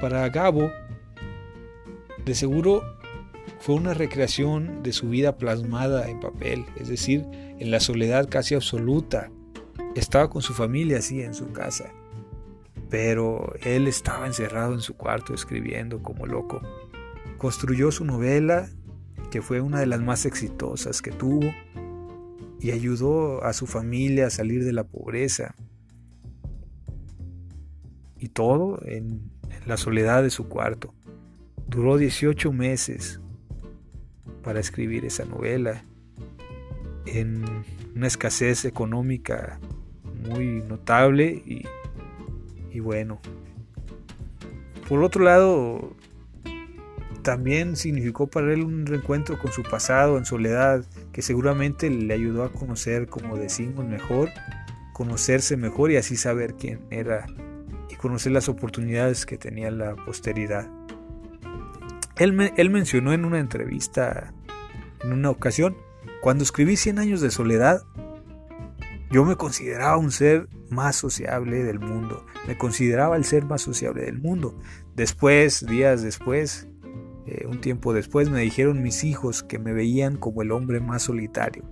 para 0.00 0.28
Gabo, 0.28 0.70
de 2.24 2.34
seguro 2.34 2.82
fue 3.60 3.74
una 3.74 3.94
recreación 3.94 4.82
de 4.82 4.92
su 4.92 5.08
vida 5.08 5.36
plasmada 5.36 6.08
en 6.08 6.20
papel, 6.20 6.64
es 6.76 6.88
decir, 6.88 7.24
en 7.32 7.70
la 7.70 7.80
soledad 7.80 8.28
casi 8.28 8.54
absoluta. 8.54 9.30
Estaba 9.94 10.30
con 10.30 10.42
su 10.42 10.54
familia 10.54 10.98
así 10.98 11.22
en 11.22 11.34
su 11.34 11.52
casa 11.52 11.92
pero 12.90 13.54
él 13.62 13.86
estaba 13.86 14.26
encerrado 14.26 14.72
en 14.72 14.80
su 14.80 14.96
cuarto 14.96 15.34
escribiendo 15.34 16.02
como 16.02 16.26
loco. 16.26 16.60
Construyó 17.36 17.92
su 17.92 18.04
novela, 18.04 18.68
que 19.30 19.42
fue 19.42 19.60
una 19.60 19.80
de 19.80 19.86
las 19.86 20.00
más 20.00 20.26
exitosas 20.26 21.02
que 21.02 21.10
tuvo, 21.10 21.52
y 22.60 22.72
ayudó 22.72 23.44
a 23.44 23.52
su 23.52 23.66
familia 23.66 24.26
a 24.26 24.30
salir 24.30 24.64
de 24.64 24.72
la 24.72 24.84
pobreza. 24.84 25.54
Y 28.18 28.28
todo 28.28 28.80
en, 28.84 29.30
la 29.66 29.76
soledad 29.76 30.22
de 30.22 30.30
su 30.30 30.48
cuarto. 30.48 30.94
Duró 31.68 31.98
18 31.98 32.52
meses 32.52 33.20
para 34.42 34.60
escribir 34.60 35.04
esa 35.04 35.24
novela 35.24 35.82
en 37.06 37.44
una 37.94 38.06
escasez 38.06 38.64
económica 38.64 39.60
muy 40.28 40.62
notable 40.62 41.42
y 41.46 41.64
y 42.70 42.80
bueno, 42.80 43.18
por 44.88 45.02
otro 45.02 45.24
lado, 45.24 45.96
también 47.28 47.76
significó 47.76 48.26
para 48.26 48.54
él 48.54 48.62
un 48.62 48.86
reencuentro 48.86 49.38
con 49.38 49.52
su 49.52 49.62
pasado 49.62 50.16
en 50.16 50.24
soledad, 50.24 50.82
que 51.12 51.20
seguramente 51.20 51.90
le 51.90 52.14
ayudó 52.14 52.42
a 52.42 52.54
conocer, 52.54 53.06
como 53.06 53.36
decimos, 53.36 53.84
mejor, 53.84 54.30
conocerse 54.94 55.58
mejor 55.58 55.90
y 55.90 55.98
así 55.98 56.16
saber 56.16 56.54
quién 56.54 56.80
era 56.88 57.26
y 57.90 57.96
conocer 57.96 58.32
las 58.32 58.48
oportunidades 58.48 59.26
que 59.26 59.36
tenía 59.36 59.70
la 59.70 59.94
posteridad. 59.94 60.70
Él, 62.16 62.50
él 62.56 62.70
mencionó 62.70 63.12
en 63.12 63.26
una 63.26 63.40
entrevista, 63.40 64.32
en 65.04 65.12
una 65.12 65.28
ocasión, 65.28 65.76
cuando 66.22 66.44
escribí 66.44 66.78
Cien 66.78 66.98
años 66.98 67.20
de 67.20 67.30
soledad, 67.30 67.82
yo 69.10 69.26
me 69.26 69.36
consideraba 69.36 69.98
un 69.98 70.12
ser 70.12 70.48
más 70.70 70.96
sociable 70.96 71.62
del 71.62 71.78
mundo. 71.78 72.24
Me 72.46 72.56
consideraba 72.56 73.16
el 73.16 73.26
ser 73.26 73.44
más 73.44 73.60
sociable 73.60 74.04
del 74.04 74.18
mundo. 74.18 74.58
Después, 74.94 75.66
días 75.66 76.02
después, 76.02 76.68
eh, 77.30 77.46
un 77.46 77.60
tiempo 77.60 77.92
después, 77.92 78.30
me 78.30 78.40
dijeron 78.40 78.82
mis 78.82 79.04
hijos 79.04 79.42
que 79.42 79.58
me 79.58 79.74
veían 79.74 80.16
como 80.16 80.40
el 80.40 80.50
hombre 80.50 80.80
más 80.80 81.02
solitario, 81.02 81.62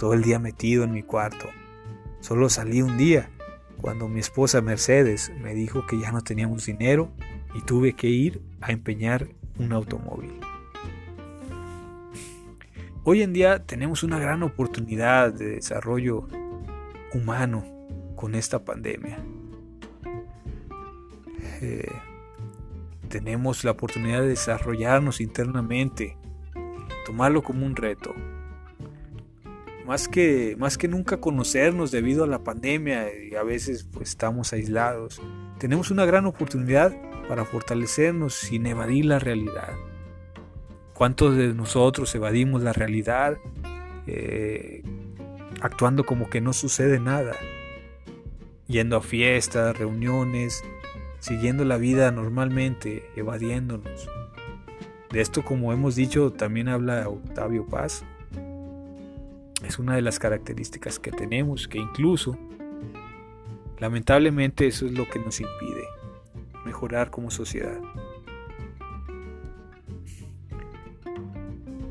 todo 0.00 0.12
el 0.12 0.22
día 0.22 0.40
metido 0.40 0.82
en 0.82 0.90
mi 0.90 1.04
cuarto. 1.04 1.46
Solo 2.18 2.48
salí 2.48 2.82
un 2.82 2.98
día, 2.98 3.30
cuando 3.80 4.08
mi 4.08 4.18
esposa 4.18 4.60
Mercedes 4.60 5.30
me 5.40 5.54
dijo 5.54 5.86
que 5.86 6.00
ya 6.00 6.10
no 6.10 6.22
teníamos 6.22 6.66
dinero 6.66 7.12
y 7.54 7.60
tuve 7.60 7.92
que 7.92 8.08
ir 8.08 8.42
a 8.60 8.72
empeñar 8.72 9.28
un 9.56 9.72
automóvil. 9.72 10.32
Hoy 13.04 13.22
en 13.22 13.32
día 13.32 13.64
tenemos 13.64 14.02
una 14.02 14.18
gran 14.18 14.42
oportunidad 14.42 15.32
de 15.32 15.50
desarrollo 15.50 16.26
humano 17.12 17.64
con 18.16 18.34
esta 18.34 18.64
pandemia. 18.64 19.18
Eh, 21.60 21.86
tenemos 23.08 23.64
la 23.64 23.72
oportunidad 23.72 24.20
de 24.20 24.28
desarrollarnos 24.28 25.20
internamente, 25.20 26.16
tomarlo 27.06 27.42
como 27.42 27.66
un 27.66 27.76
reto. 27.76 28.14
Más 29.86 30.08
que, 30.08 30.56
más 30.58 30.78
que 30.78 30.88
nunca 30.88 31.18
conocernos 31.18 31.90
debido 31.90 32.24
a 32.24 32.26
la 32.26 32.42
pandemia 32.42 33.08
y 33.14 33.34
a 33.34 33.42
veces 33.42 33.86
pues, 33.92 34.10
estamos 34.10 34.52
aislados, 34.52 35.20
tenemos 35.58 35.90
una 35.90 36.06
gran 36.06 36.26
oportunidad 36.26 36.94
para 37.28 37.44
fortalecernos 37.44 38.34
sin 38.34 38.66
evadir 38.66 39.04
la 39.04 39.18
realidad. 39.18 39.74
¿Cuántos 40.94 41.36
de 41.36 41.52
nosotros 41.52 42.14
evadimos 42.14 42.62
la 42.62 42.72
realidad 42.72 43.36
eh, 44.06 44.82
actuando 45.60 46.04
como 46.04 46.30
que 46.30 46.40
no 46.40 46.52
sucede 46.52 46.98
nada? 47.00 47.34
yendo 48.66 48.96
a 48.96 49.02
fiestas, 49.02 49.76
reuniones, 49.76 50.64
siguiendo 51.24 51.64
la 51.64 51.78
vida 51.78 52.10
normalmente, 52.10 53.08
evadiéndonos. 53.16 54.10
De 55.10 55.22
esto, 55.22 55.42
como 55.42 55.72
hemos 55.72 55.96
dicho, 55.96 56.30
también 56.30 56.68
habla 56.68 57.08
Octavio 57.08 57.64
Paz. 57.64 58.04
Es 59.64 59.78
una 59.78 59.94
de 59.94 60.02
las 60.02 60.18
características 60.18 60.98
que 60.98 61.12
tenemos, 61.12 61.66
que 61.66 61.78
incluso, 61.78 62.36
lamentablemente, 63.78 64.66
eso 64.66 64.84
es 64.84 64.92
lo 64.92 65.08
que 65.08 65.18
nos 65.18 65.40
impide 65.40 65.88
mejorar 66.66 67.10
como 67.10 67.30
sociedad. 67.30 67.80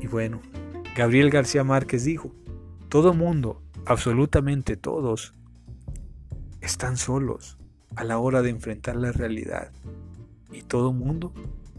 Y 0.00 0.06
bueno, 0.06 0.42
Gabriel 0.96 1.30
García 1.30 1.64
Márquez 1.64 2.04
dijo, 2.04 2.32
todo 2.88 3.14
mundo, 3.14 3.60
absolutamente 3.84 4.76
todos, 4.76 5.34
están 6.60 6.96
solos 6.96 7.58
a 7.96 8.04
la 8.04 8.18
hora 8.18 8.42
de 8.42 8.50
enfrentar 8.50 8.96
la 8.96 9.12
realidad 9.12 9.70
y 10.52 10.62
todo 10.62 10.92
mundo 10.92 11.32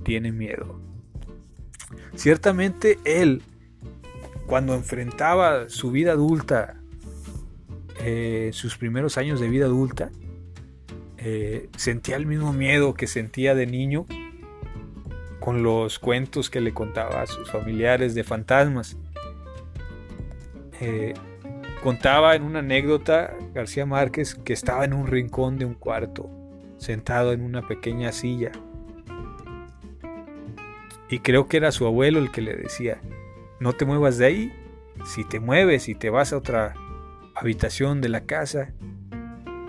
tiene 0.04 0.32
miedo. 0.32 0.80
Ciertamente 2.16 3.00
él, 3.04 3.42
cuando 4.48 4.74
enfrentaba 4.74 5.70
su 5.70 5.92
vida 5.92 6.12
adulta, 6.14 6.76
eh, 8.00 8.50
sus 8.54 8.78
primeros 8.78 9.18
años 9.18 9.40
de 9.40 9.50
vida 9.50 9.66
adulta, 9.66 10.12
eh, 11.18 11.70
sentía 11.76 12.18
el 12.18 12.26
mismo 12.26 12.54
miedo 12.54 12.94
que 12.94 13.08
sentía 13.08 13.56
de 13.56 13.66
niño 13.66 14.06
con 15.40 15.64
los 15.64 16.00
cuentos 16.00 16.50
que 16.50 16.62
le 16.62 16.74
contaba 16.74 17.22
a 17.22 17.28
sus 17.28 17.50
familiares 17.52 18.16
de 18.16 18.24
fantasmas. 18.24 18.98
Eh, 20.82 21.14
Contaba 21.86 22.34
en 22.34 22.42
una 22.42 22.60
anécdota 22.60 23.36
García 23.54 23.86
Márquez 23.86 24.34
que 24.34 24.54
estaba 24.54 24.86
en 24.86 24.94
un 24.94 25.06
rincón 25.06 25.60
de 25.60 25.66
un 25.66 25.76
cuarto, 25.76 26.28
sentado 26.80 27.32
en 27.32 27.44
una 27.44 27.68
pequeña 27.68 28.12
silla. 28.12 28.52
Y 31.12 31.20
creo 31.20 31.48
que 31.48 31.58
era 31.58 31.72
su 31.72 31.86
abuelo 31.86 32.18
el 32.18 32.32
que 32.32 32.42
le 32.42 32.56
decía, 32.56 33.00
no 33.60 33.74
te 33.74 33.86
muevas 33.86 34.18
de 34.18 34.26
ahí, 34.26 34.54
si 35.06 35.26
te 35.26 35.40
mueves 35.40 35.88
y 35.88 35.94
te 35.94 36.10
vas 36.10 36.34
a 36.34 36.38
otra 36.38 36.74
habitación 37.36 38.02
de 38.02 38.10
la 38.10 38.22
casa, 38.22 38.74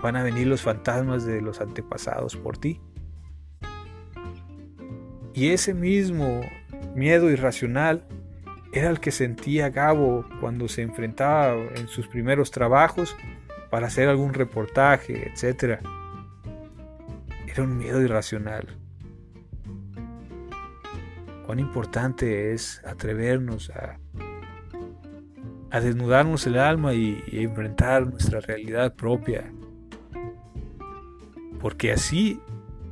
van 0.01 0.17
a 0.17 0.23
venir 0.23 0.47
los 0.47 0.63
fantasmas 0.63 1.27
de 1.27 1.43
los 1.43 1.61
antepasados 1.61 2.35
por 2.35 2.57
ti. 2.57 2.81
Y 5.35 5.49
ese 5.49 5.75
mismo 5.75 6.41
miedo 6.95 7.29
irracional 7.29 8.07
era 8.79 8.91
el 8.91 9.01
que 9.01 9.11
sentía 9.11 9.71
Gabo 9.71 10.27
cuando 10.41 10.69
se 10.69 10.83
enfrentaba 10.83 11.57
en 11.77 11.89
sus 11.89 12.07
primeros 12.09 12.51
trabajos 12.51 13.17
para 13.71 13.87
hacer 13.87 14.09
algún 14.09 14.35
reportaje, 14.35 15.33
etc. 15.33 15.81
Era 17.47 17.63
un 17.63 17.79
miedo 17.79 18.03
irracional. 18.03 18.69
Cuán 21.47 21.59
importante 21.59 22.53
es 22.53 22.83
atrevernos 22.85 23.71
a, 23.71 23.99
desnudarnos 25.81 26.47
el 26.47 26.59
alma 26.59 26.93
y, 26.93 27.23
y 27.29 27.45
enfrentar 27.45 28.07
nuestra 28.07 28.41
realidad 28.41 28.95
propia. 28.95 29.53
Porque 31.61 31.93
así 31.93 32.41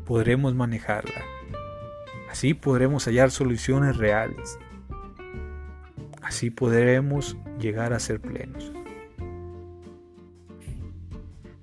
podremos 0.07 0.55
manejarla. 0.55 1.23
Así 2.31 2.55
podremos 2.55 3.05
hallar 3.05 3.31
soluciones 3.31 3.97
reales. 3.99 4.59
Así 6.24 6.50
podremos 6.50 7.37
llegar 7.60 7.92
a 7.92 8.00
ser 8.00 8.18
plenos. 8.18 8.72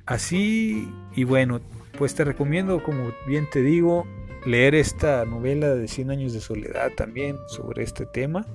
Así, 0.05 0.87
y 1.15 1.23
bueno, 1.23 1.61
pues 1.97 2.13
te 2.13 2.23
recomiendo, 2.23 2.83
como 2.83 3.11
bien 3.27 3.49
te 3.49 3.61
digo, 3.63 4.05
leer 4.45 4.75
esta 4.75 5.25
novela 5.25 5.73
de 5.75 5.87
100 5.87 6.11
años 6.11 6.33
de 6.33 6.41
soledad 6.41 6.91
también 6.95 7.37
sobre 7.47 7.83
este 7.83 8.05
tema 8.05 8.45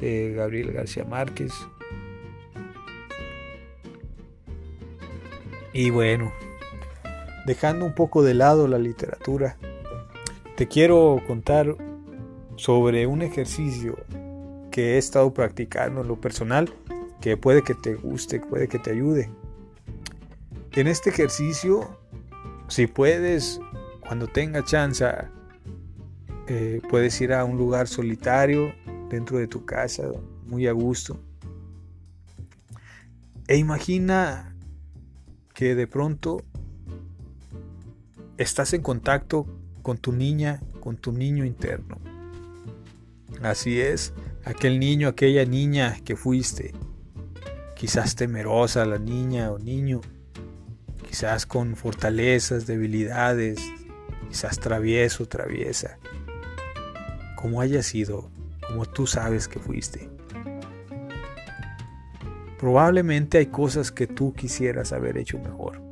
de 0.00 0.34
Gabriel 0.34 0.72
García 0.72 1.04
Márquez. 1.04 1.52
Y 5.72 5.90
bueno, 5.90 6.30
dejando 7.46 7.86
un 7.86 7.94
poco 7.94 8.22
de 8.22 8.34
lado 8.34 8.68
la 8.68 8.78
literatura, 8.78 9.56
te 10.56 10.68
quiero 10.68 11.22
contar 11.26 11.74
sobre 12.56 13.06
un 13.06 13.22
ejercicio 13.22 13.96
que 14.74 14.96
he 14.96 14.98
estado 14.98 15.32
practicando 15.32 16.00
en 16.00 16.08
lo 16.08 16.20
personal, 16.20 16.68
que 17.20 17.36
puede 17.36 17.62
que 17.62 17.76
te 17.76 17.94
guste, 17.94 18.40
puede 18.40 18.66
que 18.66 18.80
te 18.80 18.90
ayude. 18.90 19.30
En 20.72 20.88
este 20.88 21.10
ejercicio, 21.10 21.96
si 22.66 22.88
puedes, 22.88 23.60
cuando 24.00 24.26
tenga 24.26 24.64
chance, 24.64 25.06
eh, 26.48 26.82
puedes 26.90 27.20
ir 27.20 27.32
a 27.32 27.44
un 27.44 27.56
lugar 27.56 27.86
solitario 27.86 28.74
dentro 29.10 29.38
de 29.38 29.46
tu 29.46 29.64
casa, 29.64 30.08
muy 30.44 30.66
a 30.66 30.72
gusto. 30.72 31.20
E 33.46 33.56
imagina 33.56 34.56
que 35.54 35.76
de 35.76 35.86
pronto 35.86 36.42
estás 38.38 38.72
en 38.72 38.82
contacto 38.82 39.46
con 39.82 39.98
tu 39.98 40.10
niña, 40.10 40.60
con 40.80 40.96
tu 40.96 41.12
niño 41.12 41.44
interno. 41.44 41.96
Así 43.40 43.80
es, 43.80 44.12
aquel 44.44 44.78
niño, 44.78 45.08
aquella 45.08 45.44
niña 45.44 45.96
que 46.04 46.16
fuiste, 46.16 46.72
quizás 47.74 48.14
temerosa 48.14 48.84
la 48.84 48.98
niña 48.98 49.50
o 49.50 49.58
niño, 49.58 50.00
quizás 51.08 51.46
con 51.46 51.76
fortalezas, 51.76 52.66
debilidades, 52.66 53.60
quizás 54.28 54.58
travieso, 54.60 55.26
traviesa, 55.26 55.98
como 57.36 57.60
haya 57.60 57.82
sido, 57.82 58.30
como 58.66 58.86
tú 58.86 59.06
sabes 59.06 59.48
que 59.48 59.58
fuiste. 59.58 60.10
Probablemente 62.58 63.38
hay 63.38 63.46
cosas 63.46 63.92
que 63.92 64.06
tú 64.06 64.32
quisieras 64.32 64.92
haber 64.92 65.18
hecho 65.18 65.38
mejor. 65.38 65.82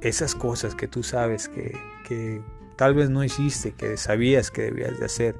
Esas 0.00 0.34
cosas 0.34 0.74
que 0.74 0.88
tú 0.88 1.02
sabes 1.02 1.48
que, 1.48 1.76
que 2.06 2.42
tal 2.76 2.94
vez 2.94 3.10
no 3.10 3.24
hiciste, 3.24 3.72
que 3.72 3.96
sabías 3.96 4.50
que 4.50 4.62
debías 4.62 4.98
de 4.98 5.06
hacer 5.06 5.36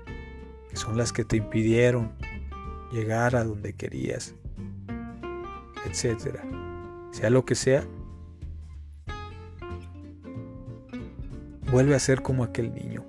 son 0.74 0.96
las 0.96 1.12
que 1.12 1.24
te 1.24 1.36
impidieron 1.36 2.12
llegar 2.92 3.36
a 3.36 3.44
donde 3.44 3.74
querías, 3.74 4.34
etcétera. 5.86 6.44
Sea 7.12 7.30
lo 7.30 7.44
que 7.44 7.54
sea, 7.54 7.84
vuelve 11.70 11.94
a 11.94 11.98
ser 11.98 12.22
como 12.22 12.44
aquel 12.44 12.74
niño. 12.74 13.04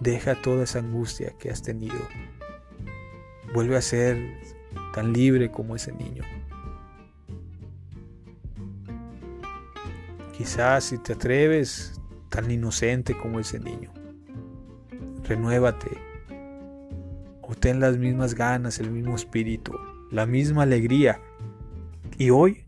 Deja 0.00 0.40
toda 0.40 0.64
esa 0.64 0.78
angustia 0.78 1.34
que 1.38 1.50
has 1.50 1.62
tenido. 1.62 1.98
Vuelve 3.52 3.76
a 3.76 3.82
ser 3.82 4.40
tan 4.94 5.12
libre 5.12 5.50
como 5.50 5.76
ese 5.76 5.92
niño. 5.92 6.22
Quizás 10.36 10.84
si 10.84 10.96
te 10.96 11.12
atreves, 11.12 12.00
tan 12.30 12.50
inocente 12.50 13.14
como 13.14 13.40
ese 13.40 13.58
niño 13.58 13.92
renuévate, 15.30 15.96
o 17.40 17.54
ten 17.54 17.80
las 17.80 17.96
mismas 17.96 18.34
ganas, 18.34 18.78
el 18.80 18.90
mismo 18.90 19.14
espíritu 19.14 19.72
la 20.10 20.26
misma 20.26 20.64
alegría. 20.64 21.20
Y 22.18 22.30
hoy 22.30 22.64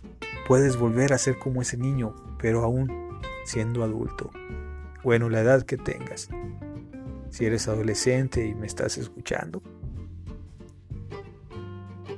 puedes 0.46 0.76
volver 0.76 1.12
a 1.12 1.18
ser 1.18 1.38
como 1.38 1.62
ese 1.62 1.76
niño, 1.76 2.14
pero 2.38 2.62
aún 2.62 3.20
siendo 3.44 3.82
adulto. 3.82 4.30
Bueno, 5.02 5.28
la 5.28 5.40
edad 5.40 5.62
que 5.62 5.76
tengas. 5.76 6.28
Si 7.30 7.44
eres 7.44 7.66
adolescente 7.66 8.46
y 8.46 8.54
me 8.54 8.66
estás 8.66 8.98
escuchando, 8.98 9.62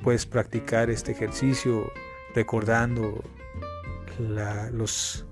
puedes 0.02 0.26
practicar 0.26 0.90
este 0.90 1.12
ejercicio 1.12 1.90
recordando 2.34 3.22
los 4.72 5.26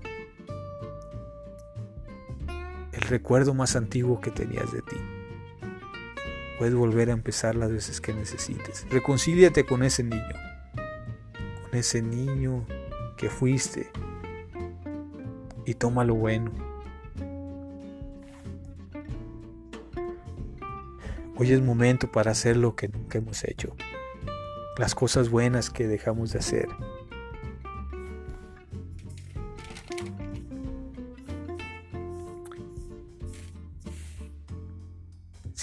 recuerdo 3.09 3.53
más 3.53 3.75
antiguo 3.75 4.19
que 4.19 4.31
tenías 4.31 4.71
de 4.71 4.81
ti. 4.81 4.97
Puedes 6.57 6.75
volver 6.75 7.09
a 7.09 7.13
empezar 7.13 7.55
las 7.55 7.71
veces 7.71 7.99
que 7.99 8.13
necesites. 8.13 8.85
Reconcíliate 8.89 9.65
con 9.65 9.83
ese 9.83 10.03
niño. 10.03 10.23
Con 11.63 11.79
ese 11.79 12.01
niño 12.01 12.65
que 13.17 13.29
fuiste. 13.29 13.89
Y 15.65 15.73
toma 15.75 16.03
lo 16.03 16.15
bueno. 16.15 16.51
Hoy 21.35 21.51
es 21.51 21.61
momento 21.61 22.11
para 22.11 22.31
hacer 22.31 22.57
lo 22.57 22.75
que 22.75 22.87
nunca 22.87 23.17
hemos 23.17 23.43
hecho. 23.43 23.75
Las 24.77 24.93
cosas 24.93 25.29
buenas 25.29 25.69
que 25.69 25.87
dejamos 25.87 26.31
de 26.31 26.39
hacer. 26.39 26.67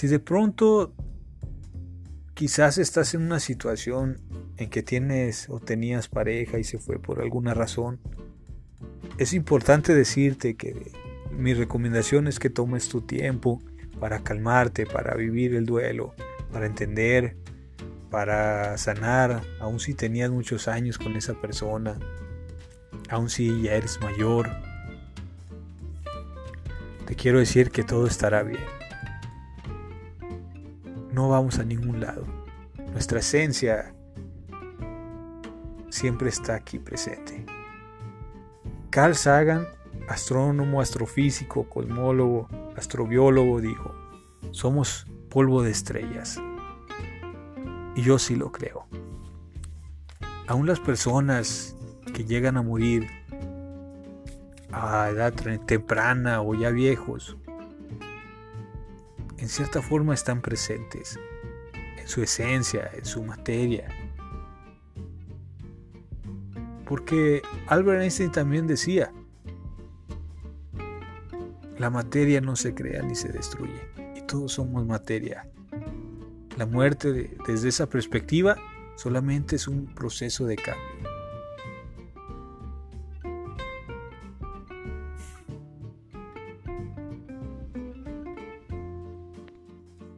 Si 0.01 0.07
de 0.07 0.19
pronto 0.19 0.95
quizás 2.33 2.79
estás 2.79 3.13
en 3.13 3.21
una 3.21 3.39
situación 3.39 4.19
en 4.57 4.71
que 4.71 4.83
tienes 4.83 5.51
o 5.51 5.61
tenías 5.61 6.09
pareja 6.09 6.59
y 6.59 6.65
se 6.65 6.79
fue 6.79 6.99
por 6.99 7.21
alguna 7.21 7.53
razón, 7.53 8.01
es 9.19 9.35
importante 9.35 9.95
decirte 9.95 10.57
que 10.57 10.91
mi 11.37 11.53
recomendación 11.53 12.29
es 12.29 12.39
que 12.39 12.49
tomes 12.49 12.89
tu 12.89 13.03
tiempo 13.03 13.61
para 14.01 14.21
calmarte, 14.21 14.87
para 14.87 15.15
vivir 15.17 15.55
el 15.55 15.67
duelo, 15.67 16.15
para 16.51 16.65
entender, 16.65 17.37
para 18.11 18.79
sanar, 18.79 19.43
aun 19.59 19.81
si 19.81 19.93
tenías 19.93 20.31
muchos 20.31 20.67
años 20.67 20.97
con 20.97 21.15
esa 21.15 21.35
persona, 21.35 21.99
aun 23.11 23.29
si 23.29 23.65
ya 23.65 23.75
eres 23.75 24.01
mayor. 24.01 24.49
Te 27.05 27.15
quiero 27.17 27.39
decir 27.39 27.71
que 27.71 27.83
todo 27.83 28.07
estará 28.07 28.43
bien 28.43 28.80
no 31.21 31.29
vamos 31.29 31.59
a 31.59 31.65
ningún 31.65 32.01
lado. 32.01 32.25
Nuestra 32.93 33.19
esencia 33.19 33.95
siempre 35.91 36.31
está 36.31 36.55
aquí 36.55 36.79
presente. 36.79 37.45
Carl 38.89 39.15
Sagan, 39.15 39.67
astrónomo, 40.09 40.81
astrofísico, 40.81 41.69
cosmólogo, 41.69 42.49
astrobiólogo, 42.75 43.61
dijo, 43.61 43.95
somos 44.53 45.07
polvo 45.29 45.63
de 45.63 45.73
estrellas. 45.73 46.41
Y 47.95 48.01
yo 48.01 48.19
sí 48.19 48.35
lo 48.35 48.51
creo. 48.51 48.87
Aún 50.47 50.67
las 50.67 50.81
personas 50.81 51.77
que 52.15 52.25
llegan 52.25 52.57
a 52.57 52.63
morir 52.63 53.07
a 54.73 55.11
edad 55.11 55.35
temprana 55.67 56.41
o 56.41 56.55
ya 56.55 56.71
viejos, 56.71 57.37
en 59.41 59.49
cierta 59.49 59.81
forma 59.81 60.15
están 60.15 60.43
presentes 60.43 61.19
en 61.99 62.07
su 62.07 62.23
esencia, 62.23 62.91
en 62.95 63.05
su 63.05 63.23
materia. 63.23 63.89
Porque 66.85 67.43
Albert 67.67 68.03
Einstein 68.03 68.33
también 68.33 68.67
decía, 68.67 69.13
la 71.79 71.89
materia 71.89 72.41
no 72.41 72.57
se 72.57 72.75
crea 72.75 73.03
ni 73.03 73.15
se 73.15 73.29
destruye, 73.29 73.81
y 74.15 74.23
todos 74.23 74.53
somos 74.53 74.87
materia. 74.87 75.49
La 76.59 76.67
muerte 76.67 77.37
desde 77.47 77.69
esa 77.69 77.89
perspectiva 77.89 78.57
solamente 78.97 79.57
es 79.57 79.67
un 79.67 79.87
proceso 79.95 80.45
de 80.47 80.57
cambio. 80.57 81.10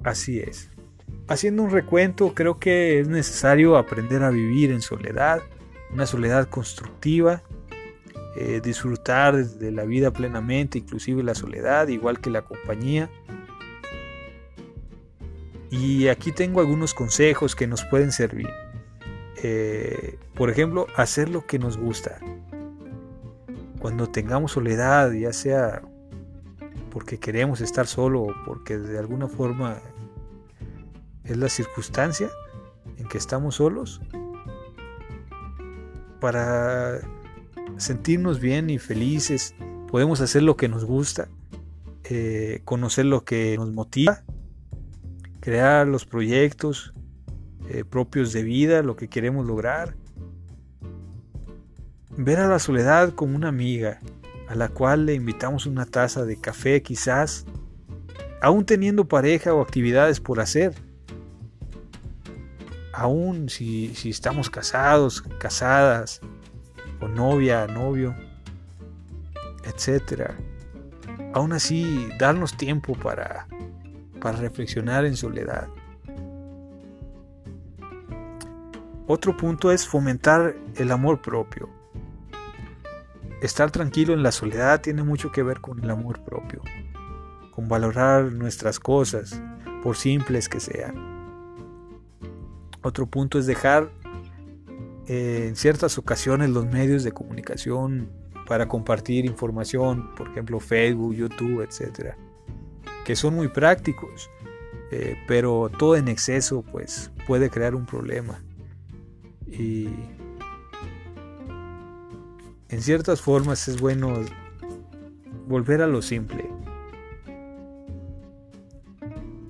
Así 0.05 0.41
es. 0.41 0.69
Haciendo 1.29 1.63
un 1.63 1.71
recuento, 1.71 2.35
creo 2.35 2.59
que 2.59 3.01
es 3.01 3.09
necesario 3.09 3.77
aprender 3.77 4.23
a 4.23 4.31
vivir 4.31 4.71
en 4.71 4.83
soledad, 4.83 5.41
una 5.93 6.07
soledad 6.07 6.49
constructiva, 6.49 7.43
eh, 8.37 8.61
disfrutar 8.63 9.45
de 9.45 9.71
la 9.71 9.85
vida 9.85 10.11
plenamente, 10.11 10.79
inclusive 10.79 11.23
la 11.23 11.35
soledad, 11.35 11.89
igual 11.89 12.21
que 12.21 12.31
la 12.31 12.43
compañía. 12.43 13.11
Y 15.71 16.09
aquí 16.09 16.33
tengo 16.33 16.61
algunos 16.61 16.95
consejos 16.95 17.55
que 17.55 17.67
nos 17.67 17.85
pueden 17.85 18.11
servir. 18.13 18.49
Eh, 19.43 20.19
por 20.35 20.51
ejemplo, 20.51 20.87
hacer 20.97 21.29
lo 21.29 21.47
que 21.47 21.59
nos 21.59 21.77
gusta. 21.77 22.19
Cuando 23.79 24.09
tengamos 24.09 24.53
soledad, 24.53 25.13
ya 25.13 25.33
sea 25.33 25.83
porque 26.91 27.19
queremos 27.19 27.61
estar 27.61 27.87
solo 27.87 28.23
o 28.23 28.35
porque 28.45 28.79
de 28.79 28.99
alguna 28.99 29.27
forma 29.27 29.81
es 31.25 31.37
la 31.37 31.49
circunstancia 31.49 32.31
en 32.99 33.07
que 33.09 33.19
estamos 33.19 33.57
solos 33.57 34.01
para 36.21 37.01
sentirnos 37.79 38.41
bien 38.41 38.71
y 38.71 38.79
felices. 38.79 39.55
Podemos 39.89 40.21
hacer 40.21 40.43
lo 40.43 40.57
que 40.57 40.69
nos 40.69 40.85
gusta, 40.85 41.29
eh, 42.05 42.61
conocer 42.65 43.07
lo 43.07 43.25
que 43.25 43.57
nos 43.57 43.73
motiva, 43.73 44.23
crear 45.41 45.87
los 45.87 46.05
proyectos 46.05 46.95
eh, 47.69 47.85
propios 47.85 48.33
de 48.33 48.43
vida, 48.43 48.83
lo 48.83 48.97
que 48.97 49.09
queremos 49.09 49.47
lograr. 49.47 49.97
Ver 52.11 52.41
a 52.41 52.49
la 52.49 52.59
soledad 52.59 53.15
como 53.15 53.35
una 53.35 53.49
amiga 53.49 54.01
a 54.49 54.55
la 54.55 54.69
cual 54.69 55.07
le 55.07 55.15
invitamos 55.15 55.67
una 55.67 55.87
taza 55.87 56.25
de 56.25 56.37
café 56.37 56.83
quizás, 56.83 57.47
aún 58.43 58.67
teniendo 58.67 59.09
pareja 59.09 59.55
o 59.55 59.63
actividades 59.63 60.21
por 60.21 60.41
hacer 60.41 60.75
aún 62.93 63.49
si, 63.49 63.93
estamos 64.05 64.51
casados, 64.51 65.23
casadas, 65.39 66.21
o 67.01 67.09
novia, 67.09 67.67
novio, 67.67 68.15
etc. 69.65 70.31
Aún 71.35 71.53
así, 71.53 72.09
darnos 72.19 72.57
tiempo 72.57 72.95
para, 72.95 73.47
para 74.21 74.39
reflexionar 74.39 75.05
en 75.05 75.17
soledad. 75.17 75.69
Otro 79.07 79.37
punto 79.37 79.73
es 79.73 79.87
fomentar 79.87 80.55
el 80.77 80.93
amor 80.93 81.21
propio. 81.21 81.69
Estar 83.43 83.73
tranquilo 83.73 84.15
en 84.15 84.23
la 84.23 84.31
soledad 84.31 84.81
tiene 84.81 85.03
mucho 85.03 85.33
que 85.33 85.43
ver 85.43 85.61
con 85.61 85.83
el 85.83 85.91
amor 85.91 86.23
propio, 86.23 86.63
con 87.51 87.69
valorar 87.69 88.33
nuestras 88.33 88.79
cosas, 88.79 89.43
por 89.83 89.97
simples 89.97 90.49
que 90.49 90.61
sean. 90.61 91.12
Otro 92.83 93.07
punto 93.07 93.39
es 93.39 93.47
dejar 93.47 93.91
eh, 95.07 95.47
en 95.49 95.57
ciertas 95.57 95.99
ocasiones 95.99 96.51
los 96.51 96.67
medios 96.67 97.05
de 97.05 97.13
comunicación 97.13 98.11
para 98.47 98.69
compartir 98.69 99.25
información, 99.25 100.15
por 100.17 100.29
ejemplo 100.29 100.61
Facebook, 100.61 101.15
YouTube, 101.15 101.63
etcétera, 101.63 102.17
que 103.05 103.17
son 103.17 103.35
muy 103.35 103.49
prácticos, 103.49 104.31
eh, 104.91 105.17
pero 105.27 105.71
todo 105.79 105.97
en 105.97 106.09
exceso 106.09 106.63
pues 106.63 107.11
puede 107.27 107.51
crear 107.51 107.75
un 107.75 107.87
problema. 107.87 108.43
Y 109.47 109.89
en 112.69 112.83
ciertas 112.83 113.21
formas 113.21 113.69
es 113.69 113.81
bueno 113.81 114.15
volver 115.47 115.83
a 115.83 115.87
lo 115.87 116.03
simple. 116.03 116.49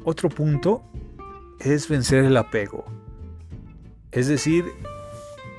Otro 0.04 0.28
punto 0.28 0.82
es 1.60 1.88
vencer 1.88 2.24
el 2.24 2.36
apego. 2.36 2.84
Es 4.12 4.28
decir, 4.28 4.66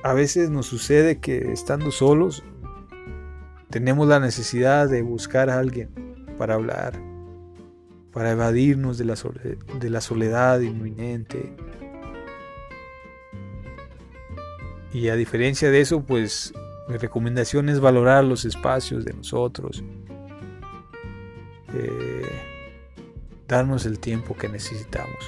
a 0.04 0.12
veces 0.12 0.48
nos 0.48 0.66
sucede 0.66 1.18
que 1.18 1.52
estando 1.52 1.90
solos 1.90 2.44
tenemos 3.68 4.06
la 4.06 4.20
necesidad 4.20 4.88
de 4.88 5.02
buscar 5.02 5.50
a 5.50 5.58
alguien 5.58 5.88
para 6.38 6.54
hablar, 6.54 6.94
para 8.12 8.30
evadirnos 8.30 8.96
de 8.96 9.04
la, 9.04 10.00
soledad, 10.00 10.60
inminente. 10.60 11.56
Y 14.92 15.08
a 15.08 15.16
diferencia 15.16 15.72
de 15.72 15.80
eso, 15.80 16.04
pues 16.04 16.54
mi 16.88 16.96
recomendación 16.96 17.68
es 17.68 17.80
valorar 17.80 18.22
los 18.22 18.44
espacios 18.44 19.04
de 19.04 19.14
nosotros, 19.14 19.82
eh, 21.72 22.40
darnos 23.48 23.84
el 23.84 23.98
tiempo 23.98 24.36
que 24.36 24.48
necesitamos. 24.48 25.18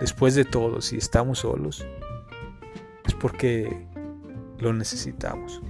Después 0.00 0.34
de 0.34 0.44
todo, 0.44 0.80
si 0.80 0.96
estamos 0.96 1.40
solos, 1.40 1.86
es 3.06 3.14
porque 3.14 3.86
lo 4.58 4.72
necesitamos. 4.72 5.62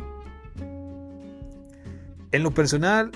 En 2.31 2.43
lo 2.43 2.51
personal, 2.53 3.13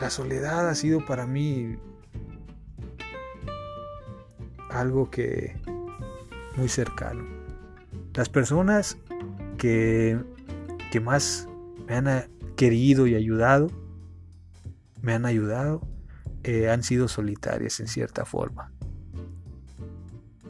la 0.00 0.10
soledad 0.10 0.68
ha 0.68 0.74
sido 0.74 1.04
para 1.04 1.26
mí 1.26 1.76
algo 4.70 5.10
que 5.10 5.56
muy 6.56 6.68
cercano. 6.68 7.24
Las 8.14 8.28
personas 8.28 8.98
que, 9.56 10.18
que 10.90 11.00
más 11.00 11.48
me 11.86 11.96
han 11.96 12.30
querido 12.56 13.06
y 13.06 13.14
ayudado, 13.14 13.68
me 15.02 15.14
han 15.14 15.26
ayudado, 15.26 15.82
eh, 16.44 16.70
han 16.70 16.82
sido 16.82 17.08
solitarias 17.08 17.80
en 17.80 17.88
cierta 17.88 18.24
forma. 18.24 18.72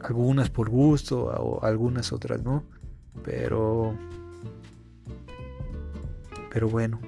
Algunas 0.01 0.49
por 0.49 0.69
gusto, 0.69 1.25
o 1.25 1.63
algunas 1.63 2.13
otras 2.13 2.41
no, 2.41 2.63
pero, 3.23 3.95
pero 6.51 6.69
bueno, 6.69 6.99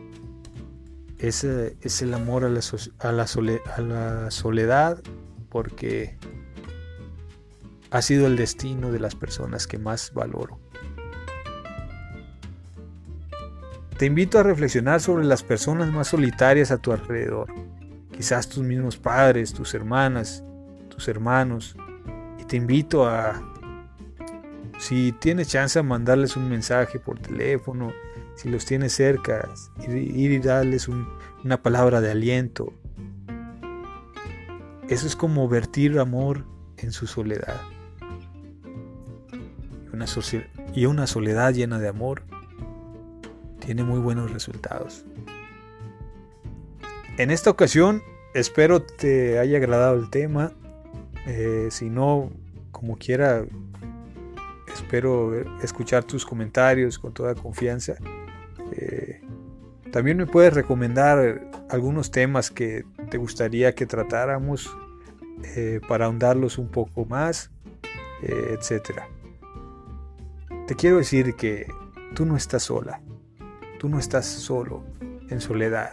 ese 1.18 1.78
es 1.82 2.02
el 2.02 2.14
amor 2.14 2.44
a 2.44 2.50
la, 2.50 2.62
a 3.00 3.82
la 3.82 4.32
soledad 4.32 5.02
porque 5.50 6.18
ha 7.92 8.02
sido 8.02 8.28
el 8.28 8.36
destino 8.36 8.92
de 8.92 9.00
las 9.00 9.16
personas 9.16 9.68
que 9.68 9.78
más 9.78 10.14
valoro. 10.14 10.60
Te 13.98 14.08
invito 14.08 14.40
a 14.40 14.44
reflexionar 14.44 15.00
sobre 15.00 15.26
las 15.26 15.44
personas 15.44 15.92
más 15.92 16.08
solitarias 16.08 16.72
a 16.72 16.80
tu 16.80 16.92
alrededor, 16.92 17.54
quizás 18.12 18.50
tus 18.50 18.64
mismos 18.64 18.98
padres, 18.98 19.54
tus 19.54 19.76
hermanas, 19.76 20.44
tus 20.90 21.08
hermanos, 21.08 21.76
te 22.52 22.58
invito 22.58 23.08
a, 23.08 23.42
si 24.78 25.14
tienes 25.14 25.48
chance, 25.48 25.80
a 25.80 25.84
mandarles 25.84 26.36
un 26.36 26.50
mensaje 26.50 27.00
por 27.00 27.18
teléfono, 27.18 27.94
si 28.36 28.50
los 28.50 28.66
tienes 28.66 28.92
cerca, 28.92 29.48
ir 29.88 30.32
y 30.32 30.40
darles 30.40 30.90
una 30.90 31.62
palabra 31.62 32.02
de 32.02 32.12
aliento. 32.12 32.74
Eso 34.90 35.08
es 35.08 35.16
como 35.16 35.48
vertir 35.48 35.98
amor 35.98 36.44
en 36.76 36.92
su 36.92 37.08
soledad. 37.08 37.62
Y 40.74 40.88
una 40.88 41.08
soledad 41.08 41.54
llena 41.54 41.80
de 41.80 41.88
amor 41.88 42.24
tiene 43.66 43.86
muy 43.86 44.00
buenos 44.00 44.30
resultados. 44.30 45.06
En 47.18 47.32
esta 47.32 47.50
ocasión 47.50 48.04
espero 48.34 48.82
te 48.82 49.40
haya 49.40 49.56
agradado 49.56 49.96
el 49.96 50.10
tema. 50.10 50.52
Eh, 51.28 51.68
si 51.70 51.90
no, 51.90 52.32
como 52.72 52.98
quiera, 52.98 53.46
espero 54.74 55.34
escuchar 55.62 56.04
tus 56.04 56.26
comentarios 56.26 56.98
con 56.98 57.14
toda 57.14 57.36
confianza. 57.36 57.96
Eh, 58.72 59.22
también 59.92 60.18
me 60.18 60.26
puedes 60.26 60.54
recomendar 60.54 61.42
algunos 61.70 62.12
temas 62.12 62.50
que 62.50 62.86
te 63.10 63.18
gustaría 63.18 63.76
que 63.76 63.86
tratáramos 63.86 64.70
eh, 65.56 65.82
para 65.88 66.06
ahondarlos 66.06 66.58
un 66.58 66.70
poco 66.70 67.06
más, 67.06 67.52
eh, 68.24 68.58
etc. 68.58 69.02
Te 70.68 70.76
quiero 70.76 70.98
decir 70.98 71.36
que 71.36 71.68
tú 72.16 72.26
no 72.26 72.38
estás 72.38 72.64
sola, 72.64 73.02
tú 73.80 73.90
no 73.90 74.00
estás 74.00 74.26
solo, 74.26 74.84
en 75.30 75.42
soledad. 75.42 75.92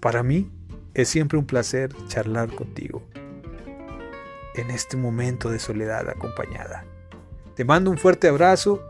Para 0.00 0.22
mí 0.22 0.50
es 0.94 1.08
siempre 1.08 1.38
un 1.38 1.46
placer 1.46 1.94
charlar 2.08 2.54
contigo 2.54 3.02
en 4.54 4.70
este 4.70 4.96
momento 4.96 5.50
de 5.50 5.58
soledad 5.58 6.08
acompañada. 6.08 6.84
Te 7.54 7.64
mando 7.64 7.90
un 7.90 7.98
fuerte 7.98 8.28
abrazo 8.28 8.82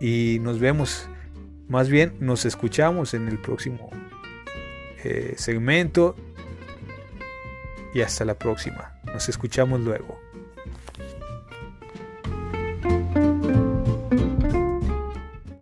y 0.00 0.38
nos 0.40 0.58
vemos 0.58 1.08
más 1.70 1.88
bien 1.88 2.16
nos 2.18 2.46
escuchamos 2.46 3.14
en 3.14 3.28
el 3.28 3.38
próximo 3.38 3.90
eh, 5.04 5.34
segmento 5.36 6.16
y 7.94 8.00
hasta 8.00 8.24
la 8.24 8.34
próxima. 8.34 9.00
Nos 9.04 9.28
escuchamos 9.28 9.80
luego. 9.80 10.29